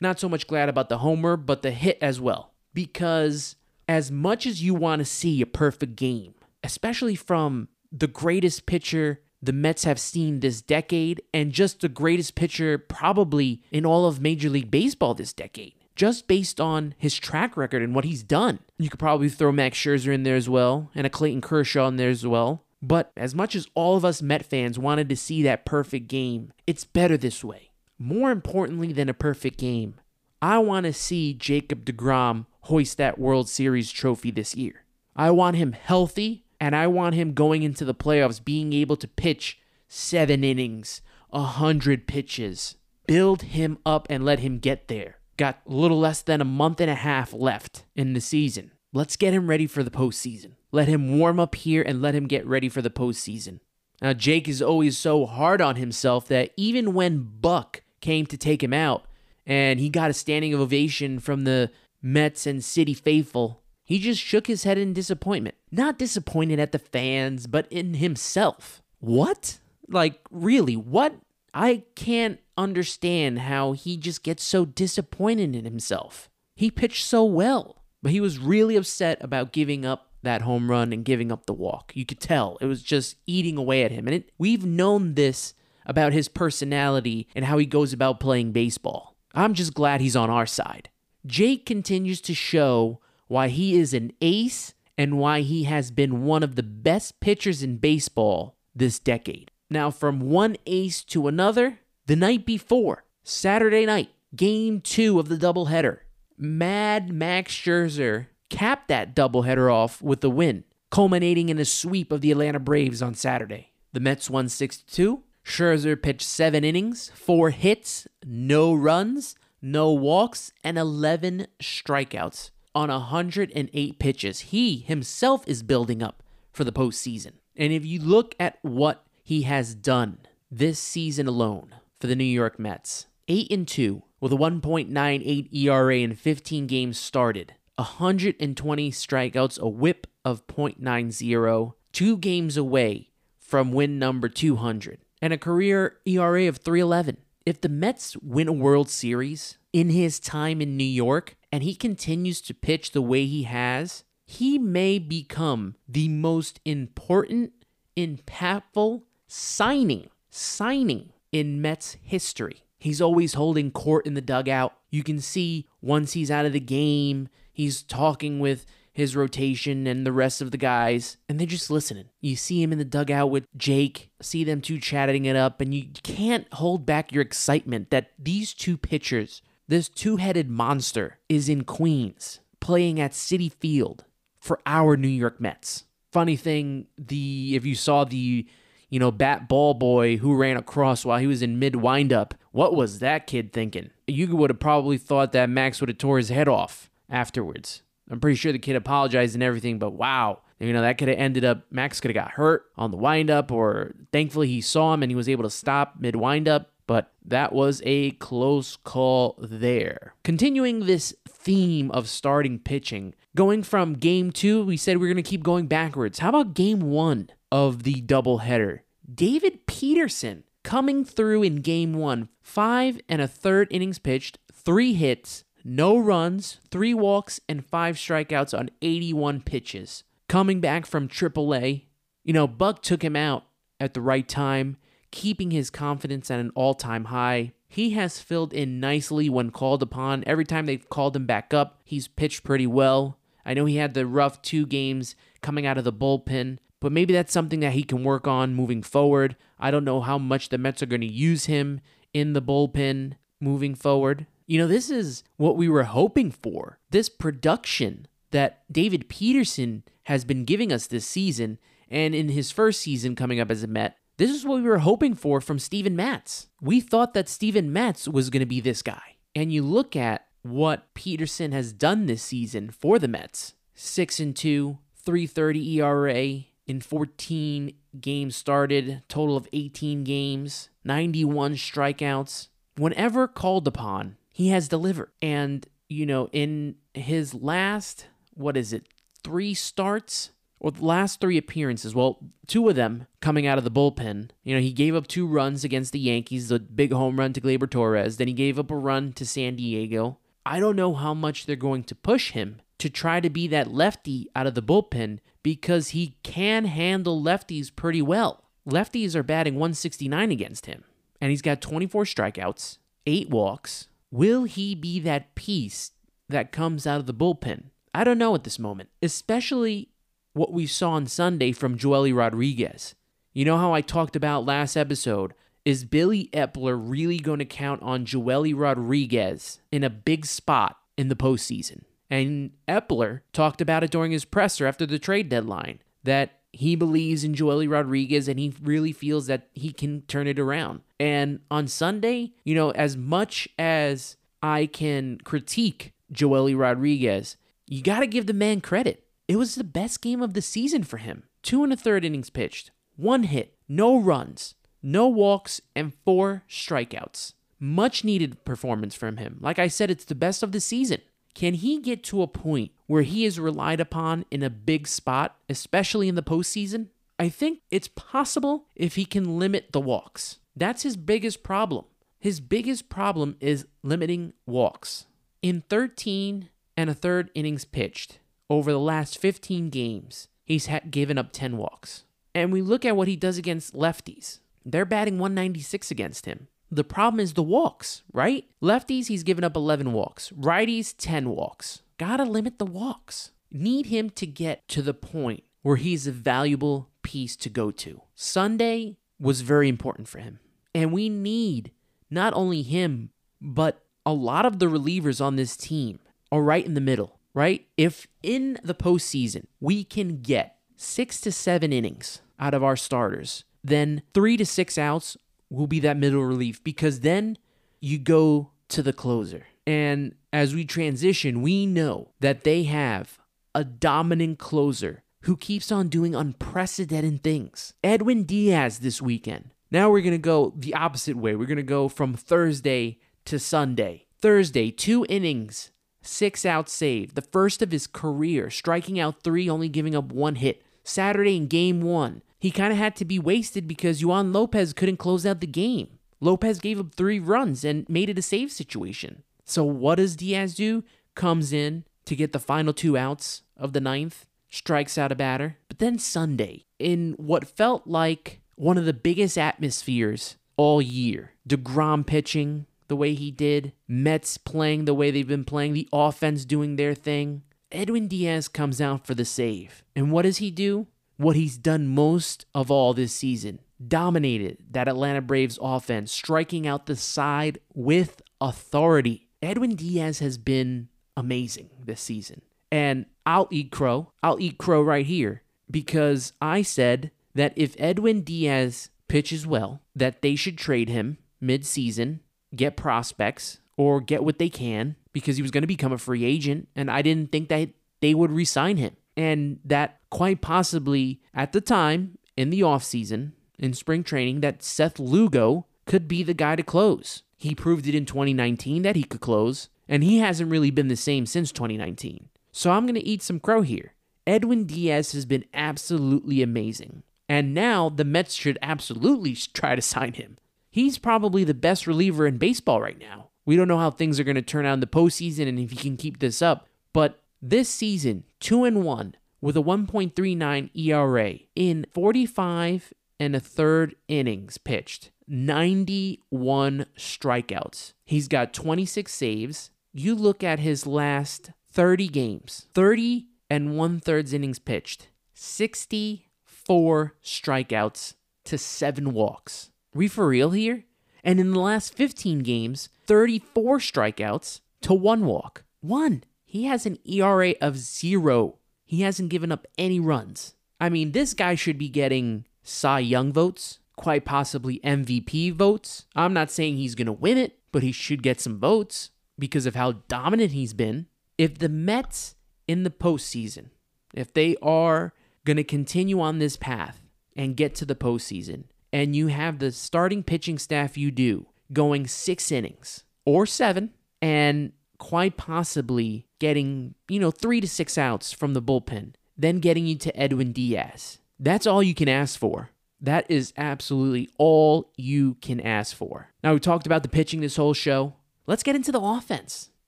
Not 0.00 0.20
so 0.20 0.28
much 0.28 0.46
glad 0.46 0.68
about 0.68 0.88
the 0.88 0.98
homer, 0.98 1.36
but 1.36 1.62
the 1.62 1.72
hit 1.72 1.98
as 2.00 2.20
well. 2.20 2.52
Because 2.72 3.56
as 3.88 4.12
much 4.12 4.46
as 4.46 4.62
you 4.62 4.74
want 4.74 5.00
to 5.00 5.04
see 5.04 5.42
a 5.42 5.46
perfect 5.46 5.96
game, 5.96 6.34
especially 6.62 7.16
from 7.16 7.66
the 7.90 8.06
greatest 8.06 8.64
pitcher 8.64 9.22
the 9.42 9.52
Mets 9.52 9.82
have 9.82 9.98
seen 9.98 10.38
this 10.38 10.62
decade 10.62 11.20
and 11.34 11.50
just 11.50 11.80
the 11.80 11.88
greatest 11.88 12.36
pitcher 12.36 12.78
probably 12.78 13.60
in 13.72 13.84
all 13.84 14.06
of 14.06 14.20
Major 14.20 14.48
League 14.48 14.70
Baseball 14.70 15.14
this 15.14 15.32
decade, 15.32 15.74
just 15.96 16.28
based 16.28 16.60
on 16.60 16.94
his 16.96 17.16
track 17.16 17.56
record 17.56 17.82
and 17.82 17.92
what 17.92 18.04
he's 18.04 18.22
done. 18.22 18.60
You 18.78 18.88
could 18.88 19.00
probably 19.00 19.30
throw 19.30 19.50
Max 19.50 19.76
Scherzer 19.76 20.14
in 20.14 20.22
there 20.22 20.36
as 20.36 20.48
well 20.48 20.92
and 20.94 21.08
a 21.08 21.10
Clayton 21.10 21.40
Kershaw 21.40 21.88
in 21.88 21.96
there 21.96 22.10
as 22.10 22.24
well. 22.24 22.62
But 22.82 23.12
as 23.16 23.34
much 23.34 23.54
as 23.54 23.68
all 23.74 23.96
of 23.96 24.04
us 24.04 24.22
Met 24.22 24.44
fans 24.44 24.78
wanted 24.78 25.08
to 25.10 25.16
see 25.16 25.42
that 25.42 25.66
perfect 25.66 26.08
game, 26.08 26.52
it's 26.66 26.84
better 26.84 27.16
this 27.16 27.44
way. 27.44 27.70
More 27.98 28.30
importantly 28.30 28.92
than 28.92 29.08
a 29.08 29.14
perfect 29.14 29.58
game, 29.58 29.96
I 30.40 30.58
want 30.58 30.84
to 30.84 30.92
see 30.92 31.34
Jacob 31.34 31.84
DeGrom 31.84 32.46
hoist 32.62 32.96
that 32.96 33.18
World 33.18 33.48
Series 33.48 33.92
trophy 33.92 34.30
this 34.30 34.54
year. 34.54 34.84
I 35.14 35.30
want 35.30 35.56
him 35.56 35.72
healthy, 35.72 36.46
and 36.58 36.74
I 36.74 36.86
want 36.86 37.14
him 37.14 37.34
going 37.34 37.62
into 37.62 37.84
the 37.84 37.94
playoffs 37.94 38.42
being 38.42 38.72
able 38.72 38.96
to 38.96 39.08
pitch 39.08 39.58
seven 39.86 40.42
innings, 40.42 41.02
a 41.30 41.42
hundred 41.42 42.06
pitches. 42.06 42.76
Build 43.06 43.42
him 43.42 43.78
up 43.84 44.06
and 44.08 44.24
let 44.24 44.38
him 44.38 44.58
get 44.58 44.88
there. 44.88 45.18
Got 45.36 45.60
a 45.66 45.72
little 45.72 45.98
less 45.98 46.22
than 46.22 46.40
a 46.40 46.44
month 46.44 46.80
and 46.80 46.90
a 46.90 46.94
half 46.94 47.34
left 47.34 47.84
in 47.94 48.14
the 48.14 48.20
season. 48.20 48.70
Let's 48.92 49.16
get 49.16 49.34
him 49.34 49.48
ready 49.48 49.66
for 49.66 49.82
the 49.82 49.90
postseason. 49.90 50.52
Let 50.72 50.88
him 50.88 51.18
warm 51.18 51.40
up 51.40 51.54
here 51.54 51.82
and 51.82 52.00
let 52.00 52.14
him 52.14 52.26
get 52.26 52.46
ready 52.46 52.68
for 52.68 52.82
the 52.82 52.90
postseason. 52.90 53.60
Now, 54.00 54.12
Jake 54.12 54.48
is 54.48 54.62
always 54.62 54.96
so 54.96 55.26
hard 55.26 55.60
on 55.60 55.76
himself 55.76 56.26
that 56.28 56.52
even 56.56 56.94
when 56.94 57.28
Buck 57.40 57.82
came 58.00 58.26
to 58.26 58.36
take 58.36 58.62
him 58.62 58.72
out 58.72 59.04
and 59.46 59.78
he 59.78 59.88
got 59.88 60.10
a 60.10 60.14
standing 60.14 60.54
ovation 60.54 61.18
from 61.18 61.44
the 61.44 61.70
Mets 62.00 62.46
and 62.46 62.64
City 62.64 62.94
faithful, 62.94 63.62
he 63.84 63.98
just 63.98 64.20
shook 64.20 64.46
his 64.46 64.64
head 64.64 64.78
in 64.78 64.92
disappointment. 64.92 65.56
Not 65.70 65.98
disappointed 65.98 66.58
at 66.58 66.72
the 66.72 66.78
fans, 66.78 67.46
but 67.46 67.66
in 67.70 67.94
himself. 67.94 68.82
What? 69.00 69.58
Like, 69.88 70.20
really, 70.30 70.76
what? 70.76 71.14
I 71.52 71.82
can't 71.96 72.38
understand 72.56 73.40
how 73.40 73.72
he 73.72 73.96
just 73.96 74.22
gets 74.22 74.44
so 74.44 74.64
disappointed 74.64 75.54
in 75.54 75.64
himself. 75.64 76.30
He 76.54 76.70
pitched 76.70 77.04
so 77.04 77.24
well. 77.24 77.76
But 78.02 78.12
he 78.12 78.20
was 78.20 78.38
really 78.38 78.76
upset 78.76 79.18
about 79.20 79.52
giving 79.52 79.84
up 79.84 80.09
that 80.22 80.42
home 80.42 80.70
run 80.70 80.92
and 80.92 81.04
giving 81.04 81.32
up 81.32 81.46
the 81.46 81.54
walk. 81.54 81.92
You 81.94 82.04
could 82.04 82.20
tell 82.20 82.58
it 82.60 82.66
was 82.66 82.82
just 82.82 83.16
eating 83.26 83.56
away 83.56 83.84
at 83.84 83.92
him. 83.92 84.06
And 84.06 84.14
it, 84.16 84.30
we've 84.38 84.64
known 84.64 85.14
this 85.14 85.54
about 85.86 86.12
his 86.12 86.28
personality 86.28 87.28
and 87.34 87.44
how 87.44 87.58
he 87.58 87.66
goes 87.66 87.92
about 87.92 88.20
playing 88.20 88.52
baseball. 88.52 89.16
I'm 89.34 89.54
just 89.54 89.74
glad 89.74 90.00
he's 90.00 90.16
on 90.16 90.30
our 90.30 90.46
side. 90.46 90.88
Jake 91.26 91.66
continues 91.66 92.20
to 92.22 92.34
show 92.34 93.00
why 93.28 93.48
he 93.48 93.78
is 93.78 93.94
an 93.94 94.12
ace 94.20 94.74
and 94.98 95.18
why 95.18 95.40
he 95.40 95.64
has 95.64 95.90
been 95.90 96.24
one 96.24 96.42
of 96.42 96.56
the 96.56 96.62
best 96.62 97.20
pitchers 97.20 97.62
in 97.62 97.76
baseball 97.76 98.56
this 98.74 98.98
decade. 98.98 99.50
Now, 99.68 99.90
from 99.90 100.20
one 100.20 100.56
ace 100.66 101.04
to 101.04 101.28
another, 101.28 101.78
the 102.06 102.16
night 102.16 102.44
before, 102.44 103.04
Saturday 103.22 103.86
night, 103.86 104.10
game 104.34 104.80
two 104.80 105.20
of 105.20 105.28
the 105.28 105.36
doubleheader, 105.36 105.98
Mad 106.36 107.12
Max 107.12 107.54
Scherzer 107.54 108.26
capped 108.50 108.88
that 108.88 109.14
doubleheader 109.14 109.72
off 109.72 110.02
with 110.02 110.20
the 110.20 110.30
win, 110.30 110.64
culminating 110.90 111.48
in 111.48 111.58
a 111.58 111.64
sweep 111.64 112.12
of 112.12 112.20
the 112.20 112.32
Atlanta 112.32 112.60
Braves 112.60 113.00
on 113.00 113.14
Saturday. 113.14 113.72
The 113.92 114.00
Mets 114.00 114.28
won 114.28 114.48
6 114.48 114.78
2. 114.78 115.22
Scherzer 115.44 116.00
pitched 116.00 116.26
seven 116.26 116.64
innings, 116.64 117.10
four 117.14 117.50
hits, 117.50 118.06
no 118.24 118.74
runs, 118.74 119.34
no 119.62 119.90
walks, 119.90 120.52
and 120.62 120.78
11 120.78 121.46
strikeouts 121.60 122.50
on 122.74 122.88
108 122.88 123.98
pitches. 123.98 124.40
He 124.40 124.78
himself 124.78 125.42
is 125.48 125.62
building 125.62 126.02
up 126.02 126.22
for 126.52 126.64
the 126.64 126.72
postseason. 126.72 127.32
And 127.56 127.72
if 127.72 127.84
you 127.84 128.00
look 128.00 128.34
at 128.38 128.58
what 128.62 129.04
he 129.22 129.42
has 129.42 129.74
done 129.74 130.18
this 130.50 130.78
season 130.78 131.26
alone 131.26 131.74
for 131.98 132.06
the 132.06 132.16
New 132.16 132.24
York 132.24 132.58
Mets, 132.58 133.06
8 133.28 133.50
and 133.50 133.66
2, 133.66 134.02
with 134.20 134.32
a 134.32 134.36
1.98 134.36 135.54
ERA 135.54 135.96
in 135.96 136.14
15 136.14 136.66
games 136.66 136.98
started, 136.98 137.54
120 137.76 138.90
strikeouts, 138.90 139.58
a 139.58 139.68
whip 139.68 140.06
of 140.24 140.46
.90, 140.46 141.74
two 141.92 142.16
games 142.16 142.56
away 142.56 143.10
from 143.38 143.72
win 143.72 143.98
number 143.98 144.28
200, 144.28 144.98
and 145.20 145.32
a 145.32 145.38
career 145.38 145.98
ERA 146.06 146.46
of 146.46 146.58
311. 146.58 147.16
If 147.46 147.60
the 147.60 147.68
Mets 147.68 148.16
win 148.18 148.48
a 148.48 148.52
World 148.52 148.90
Series 148.90 149.58
in 149.72 149.90
his 149.90 150.20
time 150.20 150.60
in 150.60 150.76
New 150.76 150.84
York 150.84 151.36
and 151.50 151.62
he 151.62 151.74
continues 151.74 152.40
to 152.42 152.54
pitch 152.54 152.92
the 152.92 153.02
way 153.02 153.26
he 153.26 153.44
has, 153.44 154.04
he 154.26 154.58
may 154.58 154.98
become 154.98 155.74
the 155.88 156.08
most 156.08 156.60
important, 156.64 157.52
impactful 157.96 159.02
signing, 159.26 160.08
signing 160.28 161.12
in 161.32 161.60
Mets 161.60 161.96
history. 162.02 162.64
He's 162.78 163.00
always 163.00 163.34
holding 163.34 163.70
court 163.70 164.06
in 164.06 164.14
the 164.14 164.20
dugout. 164.20 164.74
You 164.90 165.02
can 165.02 165.18
see 165.18 165.66
once 165.82 166.12
he's 166.12 166.30
out 166.30 166.46
of 166.46 166.52
the 166.52 166.60
game, 166.60 167.28
he's 167.52 167.82
talking 167.82 168.40
with 168.40 168.66
his 168.92 169.16
rotation 169.16 169.86
and 169.86 170.06
the 170.06 170.12
rest 170.12 170.42
of 170.42 170.50
the 170.50 170.58
guys, 170.58 171.16
and 171.28 171.38
they're 171.38 171.46
just 171.46 171.70
listening. 171.70 172.06
You 172.20 172.36
see 172.36 172.62
him 172.62 172.72
in 172.72 172.78
the 172.78 172.84
dugout 172.84 173.30
with 173.30 173.46
Jake, 173.56 174.10
see 174.20 174.44
them 174.44 174.60
two 174.60 174.78
chatting 174.78 175.24
it 175.24 175.36
up, 175.36 175.60
and 175.60 175.74
you 175.74 175.86
can't 176.02 176.52
hold 176.54 176.84
back 176.86 177.12
your 177.12 177.22
excitement 177.22 177.90
that 177.90 178.10
these 178.18 178.52
two 178.52 178.76
pitchers, 178.76 179.42
this 179.68 179.88
two 179.88 180.16
headed 180.16 180.50
monster, 180.50 181.18
is 181.28 181.48
in 181.48 181.64
Queens 181.64 182.40
playing 182.58 183.00
at 183.00 183.12
Citi 183.12 183.52
Field 183.52 184.04
for 184.38 184.60
our 184.66 184.96
New 184.96 185.08
York 185.08 185.40
Mets. 185.40 185.84
Funny 186.12 186.36
thing, 186.36 186.86
the 186.98 187.54
if 187.54 187.64
you 187.64 187.74
saw 187.74 188.04
the 188.04 188.46
you 188.90 188.98
know, 188.98 189.12
bat 189.12 189.48
ball 189.48 189.72
boy 189.72 190.16
who 190.16 190.34
ran 190.34 190.56
across 190.56 191.04
while 191.04 191.18
he 191.18 191.26
was 191.26 191.42
in 191.42 191.58
mid 191.58 191.76
windup. 191.76 192.34
What 192.50 192.74
was 192.74 192.98
that 192.98 193.28
kid 193.28 193.52
thinking? 193.52 193.90
You 194.08 194.34
would 194.36 194.50
have 194.50 194.58
probably 194.58 194.98
thought 194.98 195.30
that 195.32 195.48
Max 195.48 195.80
would 195.80 195.88
have 195.88 195.98
tore 195.98 196.18
his 196.18 196.28
head 196.28 196.48
off 196.48 196.89
afterwards. 197.10 197.82
I'm 198.10 198.20
pretty 198.20 198.36
sure 198.36 198.52
the 198.52 198.58
kid 198.58 198.76
apologized 198.76 199.34
and 199.34 199.42
everything, 199.42 199.78
but 199.78 199.90
wow. 199.90 200.40
You 200.58 200.72
know, 200.72 200.82
that 200.82 200.98
could 200.98 201.08
have 201.08 201.18
ended 201.18 201.44
up, 201.44 201.64
Max 201.70 202.00
could 202.00 202.10
have 202.10 202.24
got 202.24 202.32
hurt 202.32 202.66
on 202.76 202.90
the 202.90 202.96
windup, 202.96 203.50
or 203.50 203.94
thankfully 204.12 204.48
he 204.48 204.60
saw 204.60 204.92
him 204.92 205.02
and 205.02 205.10
he 205.10 205.16
was 205.16 205.28
able 205.28 205.44
to 205.44 205.50
stop 205.50 205.94
mid 205.98 206.16
windup, 206.16 206.70
but 206.86 207.12
that 207.24 207.52
was 207.52 207.80
a 207.86 208.10
close 208.12 208.76
call 208.76 209.36
there. 209.38 210.14
Continuing 210.22 210.86
this 210.86 211.14
theme 211.26 211.90
of 211.92 212.08
starting 212.08 212.58
pitching, 212.58 213.14
going 213.34 213.62
from 213.62 213.94
game 213.94 214.32
two, 214.32 214.64
we 214.64 214.76
said 214.76 214.98
we 214.98 215.06
are 215.06 215.12
going 215.12 215.22
to 215.22 215.30
keep 215.30 215.42
going 215.42 215.66
backwards. 215.66 216.18
How 216.18 216.28
about 216.28 216.54
game 216.54 216.80
one? 216.80 217.30
of 217.50 217.82
the 217.82 218.00
doubleheader. 218.02 218.80
David 219.12 219.66
Peterson 219.66 220.44
coming 220.62 221.04
through 221.04 221.42
in 221.42 221.56
game 221.56 221.94
one, 221.94 222.28
five 222.42 223.00
and 223.08 223.20
a 223.20 223.28
third 223.28 223.68
innings 223.70 223.98
pitched, 223.98 224.38
three 224.52 224.92
hits, 224.92 225.44
no 225.64 225.98
runs, 225.98 226.58
three 226.70 226.94
walks, 226.94 227.40
and 227.48 227.64
five 227.64 227.96
strikeouts 227.96 228.58
on 228.58 228.70
81 228.82 229.42
pitches. 229.42 230.04
Coming 230.28 230.60
back 230.60 230.86
from 230.86 231.08
AAA, 231.08 231.84
you 232.24 232.32
know, 232.32 232.46
Buck 232.46 232.82
took 232.82 233.02
him 233.02 233.16
out 233.16 233.44
at 233.78 233.94
the 233.94 234.00
right 234.00 234.28
time, 234.28 234.76
keeping 235.10 235.50
his 235.50 235.70
confidence 235.70 236.30
at 236.30 236.40
an 236.40 236.52
all 236.54 236.74
time 236.74 237.06
high. 237.06 237.52
He 237.68 237.90
has 237.90 238.20
filled 238.20 238.52
in 238.52 238.80
nicely 238.80 239.28
when 239.28 239.50
called 239.50 239.82
upon. 239.82 240.24
Every 240.26 240.44
time 240.44 240.66
they've 240.66 240.88
called 240.88 241.16
him 241.16 241.26
back 241.26 241.54
up, 241.54 241.80
he's 241.84 242.08
pitched 242.08 242.44
pretty 242.44 242.66
well. 242.66 243.18
I 243.44 243.54
know 243.54 243.64
he 243.64 243.76
had 243.76 243.94
the 243.94 244.06
rough 244.06 244.42
two 244.42 244.66
games 244.66 245.16
coming 245.40 245.66
out 245.66 245.78
of 245.78 245.84
the 245.84 245.92
bullpen, 245.92 246.58
but 246.80 246.92
maybe 246.92 247.12
that's 247.12 247.32
something 247.32 247.60
that 247.60 247.72
he 247.72 247.82
can 247.82 248.04
work 248.04 248.26
on 248.26 248.54
moving 248.54 248.82
forward. 248.82 249.36
I 249.58 249.70
don't 249.70 249.84
know 249.84 250.00
how 250.00 250.18
much 250.18 250.48
the 250.48 250.58
Mets 250.58 250.82
are 250.82 250.86
going 250.86 251.00
to 251.00 251.06
use 251.06 251.46
him 251.46 251.80
in 252.12 252.32
the 252.32 252.42
bullpen 252.42 253.14
moving 253.40 253.74
forward. 253.74 254.26
You 254.50 254.58
know, 254.58 254.66
this 254.66 254.90
is 254.90 255.22
what 255.36 255.56
we 255.56 255.68
were 255.68 255.84
hoping 255.84 256.32
for. 256.32 256.80
This 256.90 257.08
production 257.08 258.08
that 258.32 258.64
David 258.68 259.08
Peterson 259.08 259.84
has 260.06 260.24
been 260.24 260.44
giving 260.44 260.72
us 260.72 260.88
this 260.88 261.06
season 261.06 261.60
and 261.88 262.16
in 262.16 262.30
his 262.30 262.50
first 262.50 262.80
season 262.80 263.14
coming 263.14 263.38
up 263.38 263.48
as 263.48 263.62
a 263.62 263.68
Met, 263.68 263.96
this 264.16 264.32
is 264.32 264.44
what 264.44 264.56
we 264.56 264.68
were 264.68 264.78
hoping 264.78 265.14
for 265.14 265.40
from 265.40 265.60
Steven 265.60 265.94
Matz. 265.94 266.48
We 266.60 266.80
thought 266.80 267.14
that 267.14 267.28
Steven 267.28 267.72
Matz 267.72 268.08
was 268.08 268.28
going 268.28 268.40
to 268.40 268.46
be 268.46 268.60
this 268.60 268.82
guy. 268.82 269.18
And 269.36 269.52
you 269.52 269.62
look 269.62 269.94
at 269.94 270.26
what 270.42 270.94
Peterson 270.94 271.52
has 271.52 271.72
done 271.72 272.06
this 272.06 272.24
season 272.24 272.70
for 272.70 272.98
the 272.98 273.06
Mets 273.06 273.54
6 273.74 274.18
and 274.18 274.34
2, 274.34 274.78
330 274.96 275.78
ERA 275.78 276.40
in 276.66 276.80
14 276.80 277.72
games 278.00 278.34
started, 278.34 279.04
total 279.06 279.36
of 279.36 279.46
18 279.52 280.02
games, 280.02 280.70
91 280.82 281.54
strikeouts. 281.54 282.48
Whenever 282.76 283.28
called 283.28 283.68
upon, 283.68 284.16
he 284.30 284.48
has 284.48 284.68
delivered. 284.68 285.10
And, 285.20 285.66
you 285.88 286.06
know, 286.06 286.28
in 286.32 286.76
his 286.94 287.34
last, 287.34 288.06
what 288.34 288.56
is 288.56 288.72
it, 288.72 288.86
three 289.22 289.54
starts, 289.54 290.30
or 290.58 290.70
the 290.70 290.84
last 290.84 291.20
three 291.20 291.38
appearances, 291.38 291.94
well, 291.94 292.18
two 292.46 292.68
of 292.68 292.76
them 292.76 293.06
coming 293.20 293.46
out 293.46 293.58
of 293.58 293.64
the 293.64 293.70
bullpen. 293.70 294.30
You 294.44 294.54
know, 294.54 294.60
he 294.60 294.72
gave 294.72 294.94
up 294.94 295.06
two 295.06 295.26
runs 295.26 295.64
against 295.64 295.92
the 295.92 295.98
Yankees, 295.98 296.48
the 296.48 296.58
big 296.58 296.92
home 296.92 297.18
run 297.18 297.32
to 297.32 297.40
Gleyber 297.40 297.70
Torres. 297.70 298.16
Then 298.16 298.28
he 298.28 298.34
gave 298.34 298.58
up 298.58 298.70
a 298.70 298.76
run 298.76 299.12
to 299.14 299.26
San 299.26 299.56
Diego. 299.56 300.18
I 300.44 300.60
don't 300.60 300.76
know 300.76 300.94
how 300.94 301.14
much 301.14 301.46
they're 301.46 301.56
going 301.56 301.84
to 301.84 301.94
push 301.94 302.32
him 302.32 302.60
to 302.78 302.88
try 302.88 303.20
to 303.20 303.30
be 303.30 303.46
that 303.48 303.70
lefty 303.70 304.28
out 304.34 304.46
of 304.46 304.54
the 304.54 304.62
bullpen 304.62 305.18
because 305.42 305.88
he 305.88 306.16
can 306.22 306.64
handle 306.64 307.22
lefties 307.22 307.74
pretty 307.74 308.02
well. 308.02 308.44
Lefties 308.68 309.14
are 309.14 309.22
batting 309.22 309.54
169 309.54 310.30
against 310.30 310.66
him, 310.66 310.84
and 311.20 311.30
he's 311.30 311.42
got 311.42 311.60
24 311.60 312.04
strikeouts, 312.04 312.78
eight 313.06 313.30
walks. 313.30 313.88
Will 314.10 314.44
he 314.44 314.74
be 314.74 314.98
that 315.00 315.34
piece 315.34 315.92
that 316.28 316.52
comes 316.52 316.86
out 316.86 317.00
of 317.00 317.06
the 317.06 317.14
bullpen? 317.14 317.64
I 317.94 318.04
don't 318.04 318.18
know 318.18 318.34
at 318.34 318.44
this 318.44 318.58
moment, 318.58 318.88
especially 319.02 319.90
what 320.32 320.52
we 320.52 320.66
saw 320.66 320.92
on 320.92 321.06
Sunday 321.06 321.52
from 321.52 321.78
Joely 321.78 322.14
Rodriguez. 322.14 322.94
You 323.32 323.44
know 323.44 323.58
how 323.58 323.72
I 323.72 323.80
talked 323.80 324.16
about 324.16 324.44
last 324.44 324.76
episode? 324.76 325.34
Is 325.64 325.84
Billy 325.84 326.28
Eppler 326.32 326.80
really 326.80 327.18
going 327.18 327.38
to 327.38 327.44
count 327.44 327.82
on 327.82 328.04
Joely 328.06 328.52
Rodriguez 328.56 329.60
in 329.70 329.84
a 329.84 329.90
big 329.90 330.26
spot 330.26 330.78
in 330.96 331.08
the 331.08 331.16
postseason? 331.16 331.82
And 332.08 332.50
Eppler 332.66 333.20
talked 333.32 333.60
about 333.60 333.84
it 333.84 333.90
during 333.90 334.10
his 334.10 334.24
presser 334.24 334.66
after 334.66 334.86
the 334.86 334.98
trade 334.98 335.28
deadline 335.28 335.80
that 336.02 336.39
he 336.52 336.74
believes 336.74 337.24
in 337.24 337.34
Joely 337.34 337.70
Rodriguez 337.70 338.28
and 338.28 338.38
he 338.38 338.54
really 338.62 338.92
feels 338.92 339.26
that 339.26 339.48
he 339.52 339.72
can 339.72 340.02
turn 340.02 340.26
it 340.26 340.38
around. 340.38 340.80
And 340.98 341.40
on 341.50 341.68
Sunday, 341.68 342.32
you 342.44 342.54
know, 342.54 342.70
as 342.72 342.96
much 342.96 343.48
as 343.58 344.16
I 344.42 344.66
can 344.66 345.18
critique 345.18 345.92
Joely 346.12 346.58
Rodriguez, 346.58 347.36
you 347.66 347.82
got 347.82 348.00
to 348.00 348.06
give 348.06 348.26
the 348.26 348.32
man 348.32 348.60
credit. 348.60 349.04
It 349.28 349.36
was 349.36 349.54
the 349.54 349.64
best 349.64 350.02
game 350.02 350.22
of 350.22 350.34
the 350.34 350.42
season 350.42 350.82
for 350.82 350.96
him. 350.96 351.22
Two 351.42 351.62
and 351.62 351.72
a 351.72 351.76
third 351.76 352.04
innings 352.04 352.30
pitched, 352.30 352.70
one 352.96 353.22
hit, 353.22 353.56
no 353.68 353.98
runs, 353.98 354.54
no 354.82 355.06
walks, 355.06 355.60
and 355.74 355.94
four 356.04 356.42
strikeouts. 356.48 357.34
Much 357.58 358.04
needed 358.04 358.44
performance 358.44 358.94
from 358.94 359.18
him. 359.18 359.38
Like 359.40 359.58
I 359.58 359.68
said, 359.68 359.90
it's 359.90 360.04
the 360.04 360.14
best 360.14 360.42
of 360.42 360.52
the 360.52 360.60
season. 360.60 361.00
Can 361.34 361.54
he 361.54 361.80
get 361.80 362.02
to 362.04 362.22
a 362.22 362.26
point 362.26 362.72
where 362.86 363.02
he 363.02 363.24
is 363.24 363.38
relied 363.38 363.80
upon 363.80 364.24
in 364.30 364.42
a 364.42 364.50
big 364.50 364.86
spot, 364.86 365.36
especially 365.48 366.08
in 366.08 366.14
the 366.14 366.22
postseason? 366.22 366.88
I 367.18 367.28
think 367.28 367.60
it's 367.70 367.88
possible 367.88 368.66
if 368.74 368.96
he 368.96 369.04
can 369.04 369.38
limit 369.38 369.72
the 369.72 369.80
walks. 369.80 370.38
That's 370.56 370.82
his 370.82 370.96
biggest 370.96 371.42
problem. 371.42 371.84
His 372.18 372.40
biggest 372.40 372.88
problem 372.88 373.36
is 373.40 373.66
limiting 373.82 374.32
walks. 374.46 375.06
In 375.42 375.62
13 375.68 376.50
and 376.76 376.90
a 376.90 376.94
third 376.94 377.30
innings 377.34 377.64
pitched, 377.64 378.18
over 378.50 378.72
the 378.72 378.78
last 378.78 379.18
15 379.18 379.70
games, 379.70 380.28
he's 380.44 380.68
given 380.90 381.16
up 381.16 381.32
10 381.32 381.56
walks. 381.56 382.04
And 382.34 382.52
we 382.52 382.62
look 382.62 382.84
at 382.84 382.96
what 382.96 383.08
he 383.08 383.16
does 383.16 383.38
against 383.38 383.74
lefties. 383.74 384.40
They're 384.64 384.84
batting 384.84 385.18
196 385.18 385.90
against 385.90 386.26
him. 386.26 386.48
The 386.70 386.84
problem 386.84 387.20
is 387.20 387.34
the 387.34 387.42
walks, 387.42 388.02
right? 388.12 388.44
Lefties, 388.62 389.08
he's 389.08 389.22
given 389.22 389.44
up 389.44 389.56
11 389.56 389.92
walks. 389.92 390.30
Righties, 390.30 390.94
10 390.96 391.30
walks. 391.30 391.82
Gotta 391.98 392.24
limit 392.24 392.58
the 392.58 392.66
walks. 392.66 393.32
Need 393.50 393.86
him 393.86 394.10
to 394.10 394.26
get 394.26 394.66
to 394.68 394.82
the 394.82 394.94
point 394.94 395.42
where 395.62 395.76
he's 395.76 396.06
a 396.06 396.12
valuable 396.12 396.88
piece 397.02 397.36
to 397.36 397.48
go 397.48 397.70
to. 397.70 398.02
Sunday 398.14 398.96
was 399.18 399.40
very 399.40 399.68
important 399.68 400.08
for 400.08 400.18
him. 400.18 400.38
And 400.74 400.92
we 400.92 401.08
need 401.08 401.72
not 402.10 402.32
only 402.34 402.62
him, 402.62 403.10
but 403.40 403.82
a 404.06 404.12
lot 404.12 404.46
of 404.46 404.58
the 404.58 404.66
relievers 404.66 405.20
on 405.20 405.36
this 405.36 405.56
team 405.56 405.98
are 406.30 406.42
right 406.42 406.64
in 406.64 406.74
the 406.74 406.80
middle 406.80 407.20
right? 407.34 407.66
If 407.76 408.06
in 408.22 408.58
the 408.62 408.74
postseason 408.74 409.46
we 409.60 409.84
can 409.84 410.20
get 410.22 410.56
six 410.76 411.20
to 411.22 411.32
seven 411.32 411.72
innings 411.72 412.22
out 412.38 412.54
of 412.54 412.64
our 412.64 412.76
starters, 412.76 413.44
then 413.62 414.02
three 414.14 414.36
to 414.36 414.46
six 414.46 414.78
outs 414.78 415.16
will 415.50 415.66
be 415.66 415.80
that 415.80 415.96
middle 415.96 416.24
relief 416.24 416.62
because 416.64 417.00
then 417.00 417.36
you 417.80 417.98
go 417.98 418.52
to 418.68 418.82
the 418.82 418.92
closer. 418.92 419.46
And 419.66 420.14
as 420.32 420.54
we 420.54 420.64
transition, 420.64 421.42
we 421.42 421.66
know 421.66 422.12
that 422.20 422.44
they 422.44 422.62
have 422.64 423.18
a 423.54 423.64
dominant 423.64 424.38
closer 424.38 425.02
who 425.22 425.36
keeps 425.36 425.70
on 425.70 425.88
doing 425.88 426.14
unprecedented 426.14 427.22
things. 427.22 427.74
Edwin 427.84 428.24
Diaz 428.24 428.78
this 428.78 429.02
weekend. 429.02 429.50
Now 429.70 429.90
we're 429.90 430.00
going 430.00 430.12
to 430.12 430.18
go 430.18 430.54
the 430.56 430.74
opposite 430.74 431.16
way. 431.16 431.36
We're 431.36 431.46
going 431.46 431.56
to 431.56 431.62
go 431.62 431.88
from 431.88 432.14
Thursday 432.14 432.98
to 433.26 433.38
Sunday. 433.38 434.06
Thursday, 434.20 434.70
two 434.70 435.06
innings, 435.08 435.70
six 436.02 436.44
out 436.44 436.68
save, 436.68 437.14
the 437.14 437.22
first 437.22 437.62
of 437.62 437.72
his 437.72 437.86
career, 437.86 438.50
striking 438.50 438.98
out 438.98 439.22
three, 439.22 439.48
only 439.48 439.68
giving 439.68 439.94
up 439.94 440.12
one 440.12 440.36
hit. 440.36 440.62
Saturday 440.90 441.36
in 441.36 441.46
game 441.46 441.80
one, 441.80 442.22
he 442.38 442.50
kind 442.50 442.72
of 442.72 442.78
had 442.78 442.96
to 442.96 443.04
be 443.04 443.18
wasted 443.18 443.68
because 443.68 444.02
Yoan 444.02 444.34
Lopez 444.34 444.72
couldn't 444.72 444.96
close 444.96 445.24
out 445.24 445.40
the 445.40 445.46
game. 445.46 445.98
Lopez 446.20 446.58
gave 446.58 446.80
up 446.80 446.94
three 446.94 447.18
runs 447.18 447.64
and 447.64 447.88
made 447.88 448.10
it 448.10 448.18
a 448.18 448.22
save 448.22 448.50
situation. 448.50 449.22
So 449.44 449.64
what 449.64 449.96
does 449.96 450.16
Diaz 450.16 450.54
do? 450.54 450.84
Comes 451.14 451.52
in 451.52 451.84
to 452.04 452.16
get 452.16 452.32
the 452.32 452.38
final 452.38 452.72
two 452.72 452.96
outs 452.96 453.42
of 453.56 453.72
the 453.72 453.80
ninth, 453.80 454.26
strikes 454.48 454.98
out 454.98 455.12
a 455.12 455.14
batter. 455.14 455.58
But 455.68 455.78
then 455.78 455.98
Sunday, 455.98 456.64
in 456.78 457.14
what 457.18 457.46
felt 457.46 457.86
like 457.86 458.40
one 458.56 458.76
of 458.76 458.84
the 458.84 458.92
biggest 458.92 459.38
atmospheres 459.38 460.36
all 460.56 460.82
year, 460.82 461.32
DeGrom 461.48 462.06
pitching, 462.06 462.66
the 462.88 462.96
way 462.96 463.14
he 463.14 463.30
did, 463.30 463.72
Mets 463.86 464.36
playing 464.36 464.84
the 464.84 464.94
way 464.94 465.10
they've 465.10 465.26
been 465.26 465.44
playing, 465.44 465.72
the 465.72 465.88
offense 465.92 466.44
doing 466.44 466.76
their 466.76 466.94
thing. 466.94 467.42
Edwin 467.72 468.08
Diaz 468.08 468.48
comes 468.48 468.80
out 468.80 469.06
for 469.06 469.14
the 469.14 469.24
save. 469.24 469.84
And 469.94 470.10
what 470.10 470.22
does 470.22 470.38
he 470.38 470.50
do? 470.50 470.86
What 471.16 471.36
he's 471.36 471.58
done 471.58 471.86
most 471.86 472.46
of 472.54 472.70
all 472.70 472.94
this 472.94 473.12
season 473.12 473.60
dominated 473.86 474.58
that 474.70 474.88
Atlanta 474.88 475.20
Braves 475.20 475.58
offense, 475.60 476.12
striking 476.12 476.66
out 476.66 476.86
the 476.86 476.96
side 476.96 477.58
with 477.74 478.22
authority. 478.40 479.28
Edwin 479.42 479.74
Diaz 479.74 480.18
has 480.18 480.38
been 480.38 480.88
amazing 481.16 481.70
this 481.84 482.00
season. 482.00 482.42
And 482.72 483.06
I'll 483.26 483.48
eat 483.50 483.70
crow. 483.70 484.12
I'll 484.22 484.40
eat 484.40 484.58
crow 484.58 484.82
right 484.82 485.06
here 485.06 485.42
because 485.70 486.32
I 486.40 486.62
said 486.62 487.10
that 487.34 487.52
if 487.56 487.74
Edwin 487.78 488.22
Diaz 488.22 488.90
pitches 489.08 489.46
well, 489.46 489.82
that 489.94 490.22
they 490.22 490.36
should 490.36 490.58
trade 490.58 490.88
him 490.88 491.18
mid-season 491.40 492.20
get 492.54 492.76
prospects 492.76 493.58
or 493.76 494.00
get 494.00 494.24
what 494.24 494.38
they 494.38 494.48
can 494.48 494.96
because 495.12 495.36
he 495.36 495.42
was 495.42 495.50
going 495.50 495.62
to 495.62 495.68
become 495.68 495.92
a 495.92 495.98
free 495.98 496.24
agent. 496.24 496.68
And 496.74 496.90
I 496.90 497.02
didn't 497.02 497.32
think 497.32 497.48
that 497.48 497.70
they 498.00 498.14
would 498.14 498.30
resign 498.30 498.76
him. 498.76 498.96
And 499.16 499.58
that 499.64 500.00
quite 500.10 500.40
possibly 500.40 501.20
at 501.34 501.52
the 501.52 501.60
time 501.60 502.18
in 502.36 502.50
the 502.50 502.60
offseason, 502.60 503.32
in 503.58 503.74
spring 503.74 504.02
training, 504.02 504.40
that 504.40 504.62
Seth 504.62 504.98
Lugo 504.98 505.66
could 505.84 506.08
be 506.08 506.22
the 506.22 506.34
guy 506.34 506.56
to 506.56 506.62
close. 506.62 507.22
He 507.36 507.54
proved 507.54 507.86
it 507.86 507.94
in 507.94 508.06
2019 508.06 508.82
that 508.82 508.96
he 508.96 509.02
could 509.02 509.20
close, 509.20 509.68
and 509.88 510.04
he 510.04 510.18
hasn't 510.18 510.50
really 510.50 510.70
been 510.70 510.88
the 510.88 510.96
same 510.96 511.26
since 511.26 511.52
2019. 511.52 512.28
So 512.52 512.70
I'm 512.70 512.84
going 512.84 512.94
to 512.94 513.06
eat 513.06 513.22
some 513.22 513.40
crow 513.40 513.62
here. 513.62 513.94
Edwin 514.26 514.64
Diaz 514.64 515.12
has 515.12 515.26
been 515.26 515.44
absolutely 515.52 516.42
amazing. 516.42 517.02
And 517.28 517.54
now 517.54 517.88
the 517.88 518.04
Mets 518.04 518.34
should 518.34 518.58
absolutely 518.62 519.34
try 519.34 519.74
to 519.74 519.82
sign 519.82 520.14
him 520.14 520.38
he's 520.70 520.98
probably 520.98 521.44
the 521.44 521.54
best 521.54 521.86
reliever 521.86 522.26
in 522.26 522.38
baseball 522.38 522.80
right 522.80 522.98
now. 522.98 523.29
We 523.44 523.56
don't 523.56 523.68
know 523.68 523.78
how 523.78 523.90
things 523.90 524.20
are 524.20 524.24
going 524.24 524.34
to 524.36 524.42
turn 524.42 524.66
out 524.66 524.74
in 524.74 524.80
the 524.80 524.86
postseason 524.86 525.48
and 525.48 525.58
if 525.58 525.70
he 525.70 525.76
can 525.76 525.96
keep 525.96 526.18
this 526.20 526.42
up. 526.42 526.66
But 526.92 527.22
this 527.40 527.68
season, 527.68 528.24
2 528.40 528.64
and 528.64 528.84
1 528.84 529.14
with 529.40 529.56
a 529.56 529.62
1.39 529.62 530.70
ERA 530.74 531.38
in 531.56 531.86
45 531.92 532.92
and 533.18 533.34
a 533.34 533.40
third 533.40 533.96
innings 534.08 534.58
pitched, 534.58 535.10
91 535.26 536.86
strikeouts. 536.96 537.92
He's 538.04 538.28
got 538.28 538.52
26 538.52 539.12
saves. 539.12 539.70
You 539.92 540.14
look 540.14 540.44
at 540.44 540.58
his 540.58 540.86
last 540.86 541.52
30 541.72 542.08
games, 542.08 542.66
30 542.74 543.26
and 543.48 543.76
one 543.76 544.00
thirds 544.00 544.32
innings 544.32 544.58
pitched, 544.58 545.08
64 545.34 547.14
strikeouts 547.22 548.14
to 548.44 548.58
seven 548.58 549.12
walks. 549.12 549.70
we 549.92 550.08
for 550.08 550.28
real 550.28 550.50
here? 550.50 550.84
And 551.22 551.40
in 551.40 551.52
the 551.52 551.60
last 551.60 551.94
15 551.94 552.40
games, 552.40 552.88
34 553.06 553.78
strikeouts 553.78 554.60
to 554.82 554.94
one 554.94 555.26
walk. 555.26 555.64
One. 555.80 556.24
He 556.44 556.64
has 556.64 556.86
an 556.86 556.98
ERA 557.04 557.54
of 557.60 557.76
zero. 557.76 558.58
He 558.84 559.02
hasn't 559.02 559.28
given 559.28 559.52
up 559.52 559.66
any 559.78 560.00
runs. 560.00 560.54
I 560.80 560.88
mean, 560.88 561.12
this 561.12 561.34
guy 561.34 561.54
should 561.54 561.78
be 561.78 561.88
getting 561.88 562.46
Cy 562.62 563.00
Young 563.00 563.32
votes, 563.32 563.78
quite 563.96 564.24
possibly 564.24 564.80
MVP 564.80 565.52
votes. 565.52 566.06
I'm 566.16 566.32
not 566.32 566.50
saying 566.50 566.76
he's 566.76 566.94
going 566.94 567.06
to 567.06 567.12
win 567.12 567.38
it, 567.38 567.58
but 567.70 567.82
he 567.82 567.92
should 567.92 568.22
get 568.22 568.40
some 568.40 568.58
votes 568.58 569.10
because 569.38 569.66
of 569.66 569.74
how 569.74 569.92
dominant 570.08 570.52
he's 570.52 570.72
been. 570.72 571.06
If 571.38 571.58
the 571.58 571.68
Mets 571.68 572.34
in 572.66 572.82
the 572.82 572.90
postseason, 572.90 573.66
if 574.14 574.32
they 574.32 574.56
are 574.62 575.14
going 575.44 575.56
to 575.56 575.64
continue 575.64 576.20
on 576.20 576.38
this 576.38 576.56
path 576.56 577.00
and 577.36 577.56
get 577.56 577.74
to 577.76 577.84
the 577.84 577.94
postseason, 577.94 578.64
and 578.92 579.14
you 579.14 579.28
have 579.28 579.58
the 579.58 579.72
starting 579.72 580.22
pitching 580.22 580.58
staff 580.58 580.96
you 580.96 581.10
do 581.10 581.46
going 581.72 582.06
six 582.06 582.50
innings 582.50 583.04
or 583.24 583.46
seven, 583.46 583.90
and 584.20 584.72
quite 584.98 585.36
possibly 585.36 586.26
getting, 586.38 586.94
you 587.08 587.18
know, 587.20 587.30
three 587.30 587.60
to 587.60 587.68
six 587.68 587.96
outs 587.96 588.32
from 588.32 588.54
the 588.54 588.62
bullpen, 588.62 589.14
then 589.36 589.58
getting 589.58 589.86
you 589.86 589.96
to 589.96 590.16
Edwin 590.16 590.52
Diaz. 590.52 591.18
That's 591.38 591.66
all 591.66 591.82
you 591.82 591.94
can 591.94 592.08
ask 592.08 592.38
for. 592.38 592.70
That 593.00 593.30
is 593.30 593.54
absolutely 593.56 594.28
all 594.36 594.92
you 594.96 595.34
can 595.40 595.60
ask 595.60 595.96
for. 595.96 596.28
Now, 596.44 596.52
we 596.52 596.60
talked 596.60 596.86
about 596.86 597.02
the 597.02 597.08
pitching 597.08 597.40
this 597.40 597.56
whole 597.56 597.72
show. 597.72 598.14
Let's 598.46 598.62
get 598.62 598.76
into 598.76 598.92
the 598.92 599.00
offense. 599.00 599.70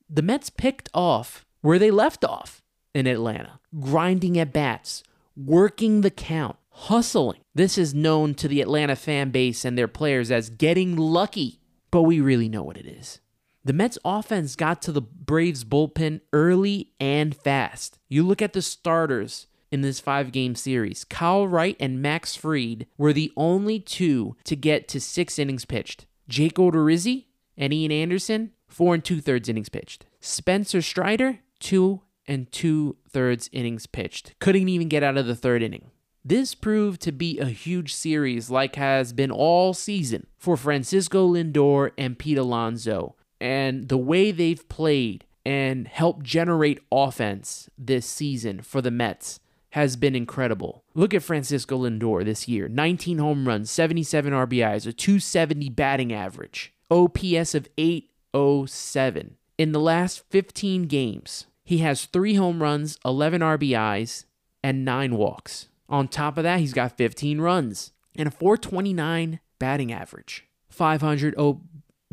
The 0.09 0.23
Mets 0.23 0.49
picked 0.49 0.89
off 0.95 1.45
where 1.61 1.79
they 1.79 1.91
left 1.91 2.25
off 2.25 2.63
in 2.95 3.07
Atlanta, 3.07 3.61
grinding 3.79 4.39
at 4.39 4.53
bats, 4.53 5.03
working 5.37 6.01
the 6.01 6.11
count, 6.11 6.57
hustling. 6.73 7.41
This 7.55 7.79
is 7.79 7.95
known 7.95 8.35
to 8.35 8.49
the 8.49 8.61
Atlanta 8.61 8.97
fan 8.97 9.31
base 9.31 9.65
and 9.65 9.77
their 9.77 9.89
players 9.89 10.31
as 10.31 10.51
getting 10.51 10.97
lucky, 10.97 11.61
but 11.91 12.03
we 12.03 12.21
really 12.21 12.49
know 12.49 12.63
what 12.63 12.77
it 12.77 12.87
is. 12.87 13.21
The 13.65 13.73
Mets 13.73 13.99
offense 14.05 14.57
got 14.57 14.83
to 14.83 14.93
the 14.93 15.03
Braves 15.03 15.65
bullpen 15.65 16.21
early 16.33 16.91
and 16.99 17.37
fast. 17.37 17.99
You 18.09 18.25
look 18.25 18.43
at 18.43 18.55
the 18.55 18.63
starters 18.63 19.47
in 19.71 19.83
this 19.83 20.01
five 20.01 20.33
game 20.33 20.55
series. 20.55 21.05
Kyle 21.05 21.47
Wright 21.47 21.77
and 21.79 22.03
Max 22.03 22.35
Fried 22.35 22.87
were 22.99 23.13
the 23.13 23.33
only 23.37 23.79
two 23.79 24.37
to 24.45 24.57
get 24.57 24.89
to 24.89 25.01
six 25.01 25.39
innings 25.39 25.65
pitched. 25.65 26.07
Jake 26.29 26.57
Odorizzi 26.57 27.27
and 27.57 27.73
Ian 27.73 27.93
Anderson, 27.93 28.53
four 28.67 28.95
and 28.95 29.05
two 29.05 29.21
thirds 29.21 29.49
innings 29.49 29.69
pitched. 29.69 30.07
Spencer 30.21 30.83
Strider, 30.83 31.39
two 31.61 32.01
and 32.27 32.51
two 32.51 32.97
thirds 33.09 33.49
innings 33.53 33.87
pitched. 33.87 34.35
Couldn't 34.41 34.69
even 34.69 34.89
get 34.89 35.03
out 35.03 35.17
of 35.17 35.27
the 35.27 35.37
third 35.37 35.63
inning. 35.63 35.91
This 36.25 36.55
proved 36.55 37.01
to 37.03 37.13
be 37.13 37.39
a 37.39 37.47
huge 37.47 37.93
series, 37.93 38.49
like 38.49 38.77
has 38.77 39.13
been 39.13 39.31
all 39.31 39.75
season, 39.75 40.29
for 40.39 40.57
Francisco 40.57 41.29
Lindor 41.29 41.91
and 41.99 42.19
Pete 42.19 42.39
Alonso 42.39 43.17
and 43.43 43.89
the 43.89 43.99
way 43.99 44.31
they've 44.31 44.69
played 44.69 45.25
and 45.45 45.89
helped 45.89 46.23
generate 46.23 46.79
offense 46.93 47.69
this 47.77 48.07
season 48.07 48.63
for 48.63 48.81
the 48.81 48.91
Mets 48.93 49.41
has 49.71 49.97
been 49.97 50.15
incredible. 50.15 50.85
Look 50.95 51.13
at 51.13 51.25
Francisco 51.25 51.81
Lindor 51.81 52.25
this 52.25 52.47
year 52.47 52.69
19 52.69 53.19
home 53.19 53.49
runs, 53.49 53.69
77 53.71 54.33
RBIs, 54.33 54.87
a 54.87 54.93
270 54.93 55.71
batting 55.71 56.13
average, 56.13 56.73
OPS 56.89 57.57
of 57.57 57.69
807. 57.77 59.37
In 59.59 59.73
the 59.73 59.81
last 59.81 60.23
15 60.31 60.85
games, 60.85 61.47
he 61.65 61.79
has 61.79 62.05
three 62.05 62.35
home 62.35 62.63
runs, 62.63 62.97
11 63.05 63.41
RBIs, 63.41 64.25
and 64.63 64.85
nine 64.85 65.17
walks. 65.17 65.67
On 65.89 66.09
top 66.09 66.39
of 66.39 66.45
that, 66.45 66.61
he's 66.61 66.73
got 66.73 66.97
15 66.97 67.41
runs 67.41 67.93
and 68.17 68.29
a 68.29 68.31
429 68.31 69.41
batting 69.59 69.93
average, 69.93 70.47
500 70.69 71.35
o- 71.39 71.63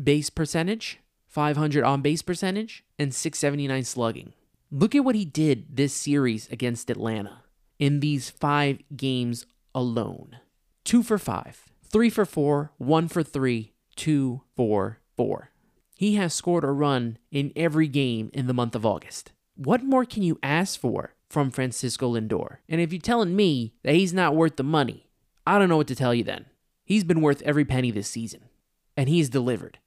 base 0.02 0.30
percentage, 0.30 0.98
500 1.26 1.84
on 1.84 2.02
base 2.02 2.22
percentage, 2.22 2.84
and 2.98 3.14
679 3.14 3.84
slugging. 3.84 4.32
Look 4.70 4.94
at 4.94 5.04
what 5.04 5.14
he 5.14 5.24
did 5.24 5.76
this 5.76 5.94
series 5.94 6.48
against 6.50 6.90
Atlanta 6.90 7.42
in 7.78 8.00
these 8.00 8.30
five 8.30 8.78
games 8.96 9.46
alone 9.74 10.36
two 10.84 11.02
for 11.02 11.18
five, 11.18 11.70
three 11.88 12.10
for 12.10 12.24
four, 12.24 12.72
one 12.78 13.08
for 13.08 13.22
three, 13.22 13.72
two 13.96 14.42
for 14.56 14.98
four. 15.16 15.50
He 15.94 16.16
has 16.16 16.34
scored 16.34 16.64
a 16.64 16.72
run 16.72 17.18
in 17.30 17.52
every 17.54 17.86
game 17.86 18.30
in 18.32 18.46
the 18.46 18.54
month 18.54 18.74
of 18.74 18.86
August. 18.86 19.32
What 19.54 19.84
more 19.84 20.04
can 20.04 20.22
you 20.22 20.38
ask 20.42 20.80
for 20.80 21.14
from 21.30 21.50
Francisco 21.50 22.12
Lindor? 22.12 22.58
And 22.68 22.80
if 22.80 22.92
you're 22.92 23.00
telling 23.00 23.34
me 23.34 23.72
that 23.84 23.94
he's 23.94 24.12
not 24.12 24.36
worth 24.36 24.56
the 24.56 24.62
money, 24.62 25.06
I 25.46 25.58
don't 25.58 25.70
know 25.70 25.78
what 25.78 25.86
to 25.86 25.94
tell 25.94 26.14
you 26.14 26.24
then. 26.24 26.46
He's 26.84 27.04
been 27.04 27.22
worth 27.22 27.40
every 27.42 27.64
penny 27.64 27.90
this 27.90 28.08
season, 28.08 28.50
and 28.96 29.08
he's 29.08 29.30
delivered. 29.30 29.78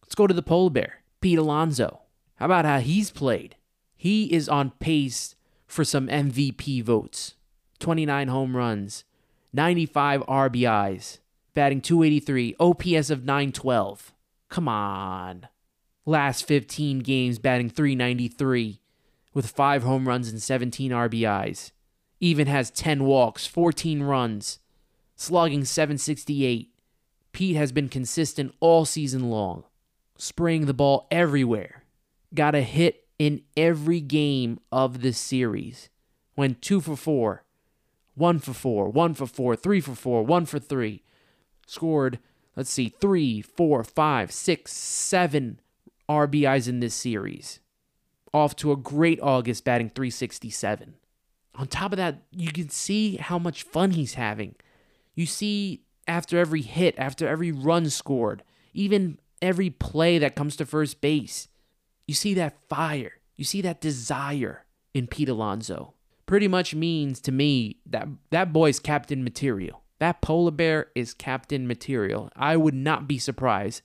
Let's 0.00 0.14
go 0.14 0.26
to 0.26 0.32
the 0.34 0.42
polar 0.42 0.70
bear, 0.70 1.02
Pete 1.20 1.38
Alonso. 1.38 2.02
How 2.36 2.46
about 2.46 2.64
how 2.64 2.78
he's 2.78 3.10
played? 3.10 3.56
He 3.96 4.32
is 4.32 4.48
on 4.48 4.70
pace 4.78 5.34
for 5.66 5.84
some 5.84 6.06
MVP 6.06 6.82
votes 6.84 7.34
29 7.80 8.28
home 8.28 8.56
runs, 8.56 9.04
95 9.52 10.22
RBIs, 10.22 11.18
batting 11.54 11.80
283, 11.80 12.54
OPS 12.60 13.10
of 13.10 13.24
912. 13.24 14.14
Come 14.48 14.68
on. 14.68 15.48
Last 16.04 16.46
15 16.46 17.00
games, 17.00 17.40
batting 17.40 17.68
393 17.68 18.80
with 19.36 19.50
5 19.50 19.82
home 19.82 20.08
runs 20.08 20.30
and 20.30 20.42
17 20.42 20.92
RBIs. 20.92 21.70
Even 22.20 22.46
has 22.46 22.70
10 22.70 23.04
walks, 23.04 23.46
14 23.46 24.02
runs, 24.02 24.60
slugging 25.14 25.62
768. 25.62 26.72
Pete 27.32 27.54
has 27.54 27.70
been 27.70 27.90
consistent 27.90 28.54
all 28.60 28.86
season 28.86 29.28
long 29.28 29.64
spraying 30.16 30.64
the 30.64 30.72
ball 30.72 31.06
everywhere. 31.10 31.84
Got 32.32 32.54
a 32.54 32.62
hit 32.62 33.04
in 33.18 33.42
every 33.58 34.00
game 34.00 34.58
of 34.72 35.02
this 35.02 35.18
series. 35.18 35.90
Went 36.34 36.62
two 36.62 36.80
for 36.80 36.96
four, 36.96 37.44
one 38.14 38.38
for 38.38 38.54
four, 38.54 38.88
one 38.88 39.12
for 39.12 39.26
four, 39.26 39.54
three 39.54 39.82
for 39.82 39.94
four, 39.94 40.22
one 40.22 40.46
for 40.46 40.58
three. 40.58 41.02
Scored, 41.66 42.20
let's 42.56 42.70
see, 42.70 42.88
three, 42.88 43.42
four, 43.42 43.84
five, 43.84 44.32
six, 44.32 44.72
seven 44.72 45.60
RBIs 46.08 46.66
in 46.66 46.80
this 46.80 46.94
series. 46.94 47.60
Off 48.34 48.56
to 48.56 48.72
a 48.72 48.76
great 48.76 49.20
August 49.22 49.64
batting 49.64 49.90
367. 49.90 50.94
On 51.54 51.66
top 51.66 51.92
of 51.92 51.96
that, 51.96 52.22
you 52.30 52.52
can 52.52 52.68
see 52.68 53.16
how 53.16 53.38
much 53.38 53.62
fun 53.62 53.92
he's 53.92 54.14
having. 54.14 54.54
You 55.14 55.26
see 55.26 55.82
after 56.06 56.38
every 56.38 56.62
hit, 56.62 56.94
after 56.98 57.26
every 57.26 57.50
run 57.50 57.88
scored, 57.88 58.42
even 58.74 59.18
every 59.40 59.70
play 59.70 60.18
that 60.18 60.36
comes 60.36 60.56
to 60.56 60.66
first 60.66 61.00
base. 61.00 61.48
You 62.06 62.14
see 62.14 62.34
that 62.34 62.58
fire, 62.68 63.12
you 63.36 63.44
see 63.44 63.62
that 63.62 63.80
desire 63.80 64.66
in 64.94 65.06
Pete 65.06 65.28
Alonso. 65.28 65.94
Pretty 66.26 66.48
much 66.48 66.74
means 66.74 67.20
to 67.20 67.32
me 67.32 67.78
that 67.86 68.08
that 68.30 68.52
boy's 68.52 68.78
captain 68.78 69.22
material. 69.24 69.82
That 69.98 70.20
polar 70.20 70.50
bear 70.50 70.88
is 70.94 71.14
captain 71.14 71.66
material. 71.66 72.30
I 72.36 72.56
would 72.56 72.74
not 72.74 73.08
be 73.08 73.18
surprised 73.18 73.82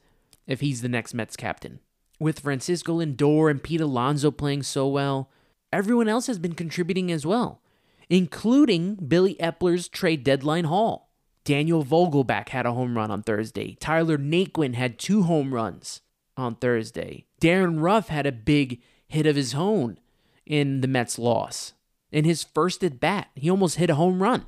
if 0.48 0.60
he's 0.60 0.82
the 0.82 0.90
next 0.90 1.14
Mets 1.14 1.38
captain. 1.38 1.80
With 2.22 2.42
Francisco 2.42 3.00
Lindor 3.00 3.50
and 3.50 3.64
Pete 3.64 3.82
Alonso 3.82 4.30
playing 4.30 4.62
so 4.62 4.88
well, 4.88 5.32
everyone 5.74 6.08
else 6.08 6.28
has 6.28 6.38
been 6.38 6.54
contributing 6.54 7.12
as 7.12 7.26
well, 7.26 7.64
including 8.12 8.94
Billy 8.94 9.34
Eppler's 9.40 9.88
trade 9.88 10.24
deadline 10.24 10.66
haul. 10.66 11.10
Daniel 11.46 11.84
Vogelbach 11.84 12.50
had 12.50 12.68
a 12.68 12.74
home 12.74 12.96
run 12.96 13.10
on 13.10 13.24
Thursday. 13.24 13.76
Tyler 13.80 14.20
Naquin 14.20 14.76
had 14.76 15.00
two 15.00 15.24
home 15.24 15.52
runs 15.52 16.02
on 16.38 16.54
Thursday. 16.54 17.26
Darin 17.40 17.80
Ruf 17.80 18.10
had 18.10 18.28
a 18.28 18.32
big 18.32 18.84
hit 19.08 19.26
of 19.26 19.36
his 19.36 19.56
own 19.56 19.98
in 20.46 20.82
the 20.82 20.88
Mets' 20.88 21.18
loss. 21.18 21.74
In 22.12 22.24
his 22.24 22.44
first 22.44 22.84
at 22.84 23.00
bat, 23.00 23.30
he 23.34 23.50
almost 23.50 23.78
hit 23.78 23.90
a 23.90 23.96
home 23.96 24.22
run. 24.22 24.46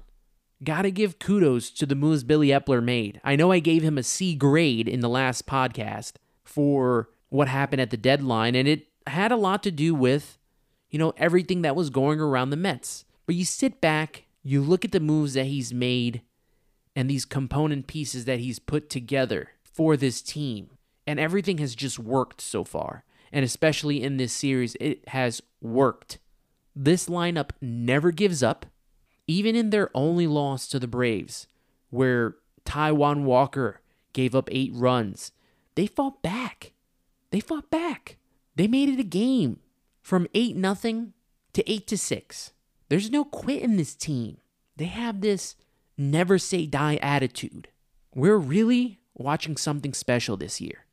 Gotta 0.63 0.91
give 0.91 1.17
kudos 1.17 1.71
to 1.71 1.87
the 1.87 1.95
moves 1.95 2.23
Billy 2.23 2.49
Eppler 2.49 2.83
made. 2.83 3.19
I 3.23 3.35
know 3.35 3.51
I 3.51 3.57
gave 3.57 3.81
him 3.81 3.97
a 3.97 4.03
C 4.03 4.35
grade 4.35 4.87
in 4.87 4.99
the 4.99 5.09
last 5.09 5.47
podcast 5.47 6.17
for 6.43 7.09
what 7.33 7.47
happened 7.47 7.81
at 7.81 7.89
the 7.89 7.97
deadline, 7.97 8.53
and 8.53 8.67
it 8.67 8.89
had 9.07 9.31
a 9.31 9.35
lot 9.35 9.63
to 9.63 9.71
do 9.71 9.95
with, 9.95 10.37
you 10.91 10.99
know, 10.99 11.15
everything 11.17 11.63
that 11.63 11.75
was 11.75 11.89
going 11.89 12.19
around 12.19 12.51
the 12.51 12.55
Mets. 12.55 13.05
But 13.25 13.33
you 13.33 13.43
sit 13.43 13.81
back, 13.81 14.25
you 14.43 14.61
look 14.61 14.85
at 14.85 14.91
the 14.91 14.99
moves 14.99 15.33
that 15.33 15.47
he's 15.47 15.73
made 15.73 16.21
and 16.95 17.09
these 17.09 17.25
component 17.25 17.87
pieces 17.87 18.25
that 18.25 18.39
he's 18.39 18.59
put 18.59 18.87
together 18.87 19.49
for 19.63 19.97
this 19.97 20.21
team. 20.21 20.77
And 21.07 21.19
everything 21.19 21.57
has 21.57 21.73
just 21.73 21.97
worked 21.97 22.39
so 22.39 22.63
far. 22.63 23.03
And 23.31 23.43
especially 23.43 24.03
in 24.03 24.17
this 24.17 24.31
series, 24.31 24.77
it 24.79 25.07
has 25.07 25.41
worked. 25.59 26.19
This 26.75 27.07
lineup 27.07 27.49
never 27.59 28.11
gives 28.11 28.43
up, 28.43 28.67
even 29.25 29.55
in 29.55 29.71
their 29.71 29.89
only 29.95 30.27
loss 30.27 30.67
to 30.67 30.77
the 30.77 30.87
Braves, 30.87 31.47
where 31.89 32.35
Taijuan 32.63 33.23
Walker 33.23 33.81
gave 34.13 34.35
up 34.35 34.49
eight 34.51 34.71
runs. 34.75 35.31
They 35.73 35.87
fought 35.87 36.21
back. 36.21 36.73
They 37.33 37.39
fought 37.39 37.71
back. 37.71 38.17
They 38.55 38.67
made 38.67 38.89
it 38.89 38.99
a 38.99 39.03
game 39.03 39.59
from 40.03 40.27
8 40.35 40.55
nothing 40.55 41.13
to 41.53 41.67
8 41.69 41.87
to 41.87 41.97
6. 41.97 42.51
There's 42.89 43.09
no 43.09 43.25
quit 43.25 43.63
in 43.63 43.75
this 43.75 43.95
team. 43.95 44.37
They 44.77 44.85
have 44.85 45.21
this 45.21 45.55
never 45.97 46.37
say 46.37 46.67
die 46.67 46.99
attitude. 47.01 47.69
We're 48.13 48.37
really 48.37 48.99
watching 49.15 49.57
something 49.57 49.95
special 49.95 50.37
this 50.37 50.61
year. 50.61 50.85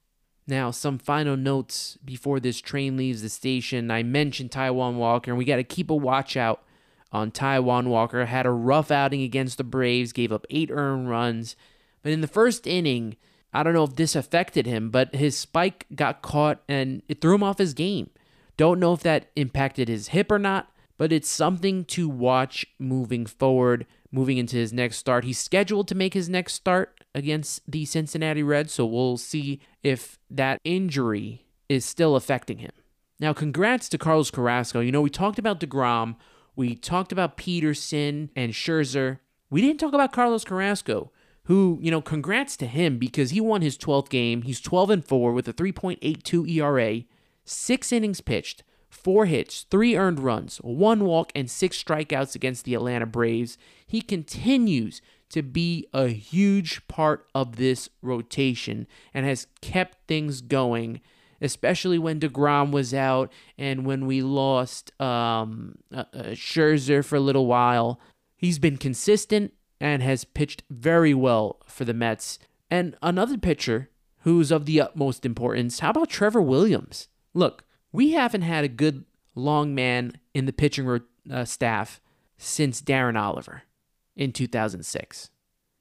Now, 0.47 0.71
some 0.71 0.97
final 0.97 1.37
notes 1.37 1.99
before 2.03 2.41
this 2.41 2.59
train 2.59 2.97
leaves 2.97 3.21
the 3.21 3.29
station. 3.29 3.91
I 3.91 4.03
mentioned 4.03 4.51
Taijuan 4.51 4.95
Walker, 4.95 5.31
and 5.31 5.37
we 5.37 5.45
got 5.45 5.57
to 5.57 5.63
keep 5.63 5.91
a 5.91 5.95
watch 5.95 6.39
out 6.39 6.63
on 7.13 7.33
Taijuan 7.33 7.89
Walker. 7.89 8.25
Had 8.25 8.47
a 8.47 8.51
rough 8.51 8.91
outing 8.91 9.21
against 9.21 9.59
the 9.59 9.65
Braves, 9.65 10.15
gave 10.15 10.33
up 10.33 10.47
eight 10.49 10.71
earned 10.73 11.11
runs. 11.11 11.55
But 12.03 12.13
in 12.13 12.23
the 12.23 12.27
first 12.27 12.67
inning, 12.67 13.19
I 13.53 13.63
don't 13.63 13.75
know 13.75 13.85
if 13.85 13.97
this 13.97 14.15
affected 14.15 14.67
him, 14.67 14.91
but 14.91 15.15
his 15.15 15.37
spike 15.37 15.87
got 15.95 16.23
caught 16.23 16.63
and 16.69 17.03
it 17.09 17.21
threw 17.21 17.35
him 17.35 17.43
off 17.43 17.59
his 17.59 17.75
game. 17.75 18.11
Don't 18.57 18.79
know 18.79 18.93
if 18.93 19.01
that 19.01 19.31
impacted 19.37 19.89
his 19.89 20.09
hip 20.09 20.31
or 20.31 20.39
not, 20.39 20.71
but 20.99 21.13
it's 21.13 21.29
something 21.29 21.85
to 21.87 22.09
watch 22.09 22.67
moving 22.79 23.27
forward, 23.27 23.87
moving 24.13 24.37
into 24.37 24.57
his 24.57 24.73
next 24.73 24.99
start. 24.99 25.25
He's 25.25 25.39
scheduled 25.39 25.89
to 25.89 25.95
make 25.95 26.15
his 26.15 26.29
next 26.29 26.53
start 26.55 27.03
against 27.15 27.63
the 27.71 27.85
Cincinnati 27.87 28.43
Reds, 28.43 28.73
so 28.73 28.85
we'll 28.87 29.17
see 29.17 29.61
if 29.83 30.19
that 30.31 30.61
injury 30.63 31.47
is 31.69 31.85
still 31.85 32.17
affecting 32.17 32.59
him. 32.59 32.73
Now, 33.19 33.33
congrats 33.33 33.89
to 33.89 33.99
Carlos 33.99 34.31
Carrasco. 34.31 34.81
You 34.81 34.93
know, 34.93 35.01
we 35.01 35.11
talked 35.11 35.39
about 35.39 35.59
DeGrom, 35.61 36.17
we 36.55 36.75
talked 36.75 37.13
about 37.13 37.37
Peterson 37.37 38.31
and 38.37 38.53
Scherzer. 38.53 39.21
We 39.49 39.63
didn't 39.63 39.81
talk 39.81 39.95
about 39.95 40.13
Carlos 40.13 40.45
Carrasco, 40.45 41.11
who, 41.45 41.79
you 41.81 41.91
know, 41.91 42.01
congrats 42.01 42.57
to 42.59 42.67
him 42.67 42.99
because 42.99 43.31
he 43.31 43.41
won 43.41 43.63
his 43.63 43.79
12th 43.79 44.09
game. 44.09 44.43
He's 44.43 44.61
12 44.61 44.91
and 44.91 45.05
4 45.05 45.33
with 45.33 45.49
a 45.49 45.53
3.82 45.53 46.49
ERA, 46.49 47.03
6 47.45 47.93
innings 47.93 48.21
pitched, 48.21 48.63
4 48.91 49.27
hits, 49.27 49.67
3 49.71 49.97
earned 49.97 50.21
runs, 50.21 50.59
1 50.59 51.05
walk 51.05 51.33
and 51.35 51.51
6 51.51 51.83
strikeouts 51.83 52.35
against 52.35 52.65
the 52.65 52.75
Atlanta 52.75 53.07
Braves. 53.07 53.57
He 53.87 54.01
continues 54.01 55.01
to 55.31 55.43
be 55.43 55.87
a 55.95 56.09
huge 56.09 56.87
part 56.89 57.29
of 57.35 57.57
this 57.57 57.89
rotation 58.03 58.87
and 59.15 59.25
has 59.25 59.47
kept 59.61 60.07
things 60.07 60.41
going, 60.41 61.01
especially 61.41 61.99
when 61.99 62.21
DeGrom 62.21 62.73
was 62.73 62.93
out 62.93 63.33
and 63.57 63.87
when 63.87 64.07
we 64.07 64.23
lost 64.23 64.93
um, 65.01 65.79
uh, 65.95 66.05
uh, 66.13 66.23
Scherzer 66.33 67.05
for 67.05 67.17
a 67.17 67.21
little 67.21 67.47
while. 67.47 68.01
He's 68.37 68.59
been 68.59 68.77
consistent 68.77 69.53
and 69.81 70.03
has 70.03 70.25
pitched 70.25 70.63
very 70.69 71.15
well 71.15 71.59
for 71.65 71.85
the 71.85 71.95
Mets. 71.95 72.39
And 72.71 72.97
another 73.03 73.39
pitcher 73.39 73.91
who's 74.21 74.51
of 74.51 74.67
the 74.67 74.81
utmost 74.81 75.25
importance, 75.25 75.81
how 75.81 75.91
about 75.91 76.11
Trevor 76.11 76.43
Williams? 76.43 77.09
Look, 77.33 77.65
we 77.91 78.13
haven't 78.13 78.43
had 78.43 78.65
a 78.65 78.69
good 78.69 79.05
long 79.35 79.75
man 79.75 80.19
in 80.35 80.47
the 80.47 80.53
pitching 80.53 81.01
uh, 81.31 81.45
staff 81.45 82.01
since 82.37 82.83
Darren 82.83 83.21
Oliver 83.21 83.63
in 84.17 84.33
2006. 84.33 85.31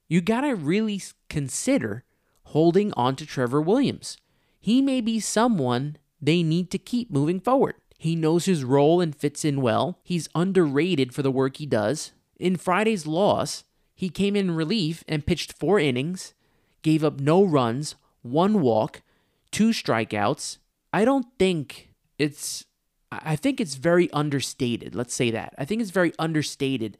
You 0.08 0.20
got 0.20 0.40
to 0.40 0.54
really 0.54 1.02
consider 1.28 2.04
holding 2.44 2.92
on 2.94 3.14
to 3.16 3.26
Trevor 3.26 3.60
Williams. 3.60 4.16
He 4.58 4.82
may 4.82 5.00
be 5.00 5.20
someone 5.20 5.96
they 6.20 6.42
need 6.42 6.70
to 6.72 6.78
keep 6.78 7.10
moving 7.10 7.40
forward. 7.40 7.76
He 7.96 8.16
knows 8.16 8.46
his 8.46 8.64
role 8.64 9.00
and 9.00 9.14
fits 9.14 9.44
in 9.44 9.60
well. 9.60 10.00
He's 10.02 10.28
underrated 10.34 11.14
for 11.14 11.22
the 11.22 11.30
work 11.30 11.58
he 11.58 11.66
does. 11.66 12.12
In 12.38 12.56
Friday's 12.56 13.06
loss, 13.06 13.64
he 14.00 14.08
came 14.08 14.34
in 14.34 14.52
relief 14.52 15.04
and 15.06 15.26
pitched 15.26 15.52
four 15.52 15.78
innings, 15.78 16.32
gave 16.80 17.04
up 17.04 17.20
no 17.20 17.44
runs, 17.44 17.96
one 18.22 18.62
walk, 18.62 19.02
two 19.50 19.72
strikeouts. 19.72 20.56
I 20.90 21.04
don't 21.04 21.26
think 21.38 21.90
it's 22.18 22.64
I 23.12 23.36
think 23.36 23.60
it's 23.60 23.74
very 23.74 24.10
understated. 24.12 24.94
Let's 24.94 25.12
say 25.14 25.30
that. 25.32 25.54
I 25.58 25.66
think 25.66 25.82
it's 25.82 25.90
very 25.90 26.14
understated 26.18 26.96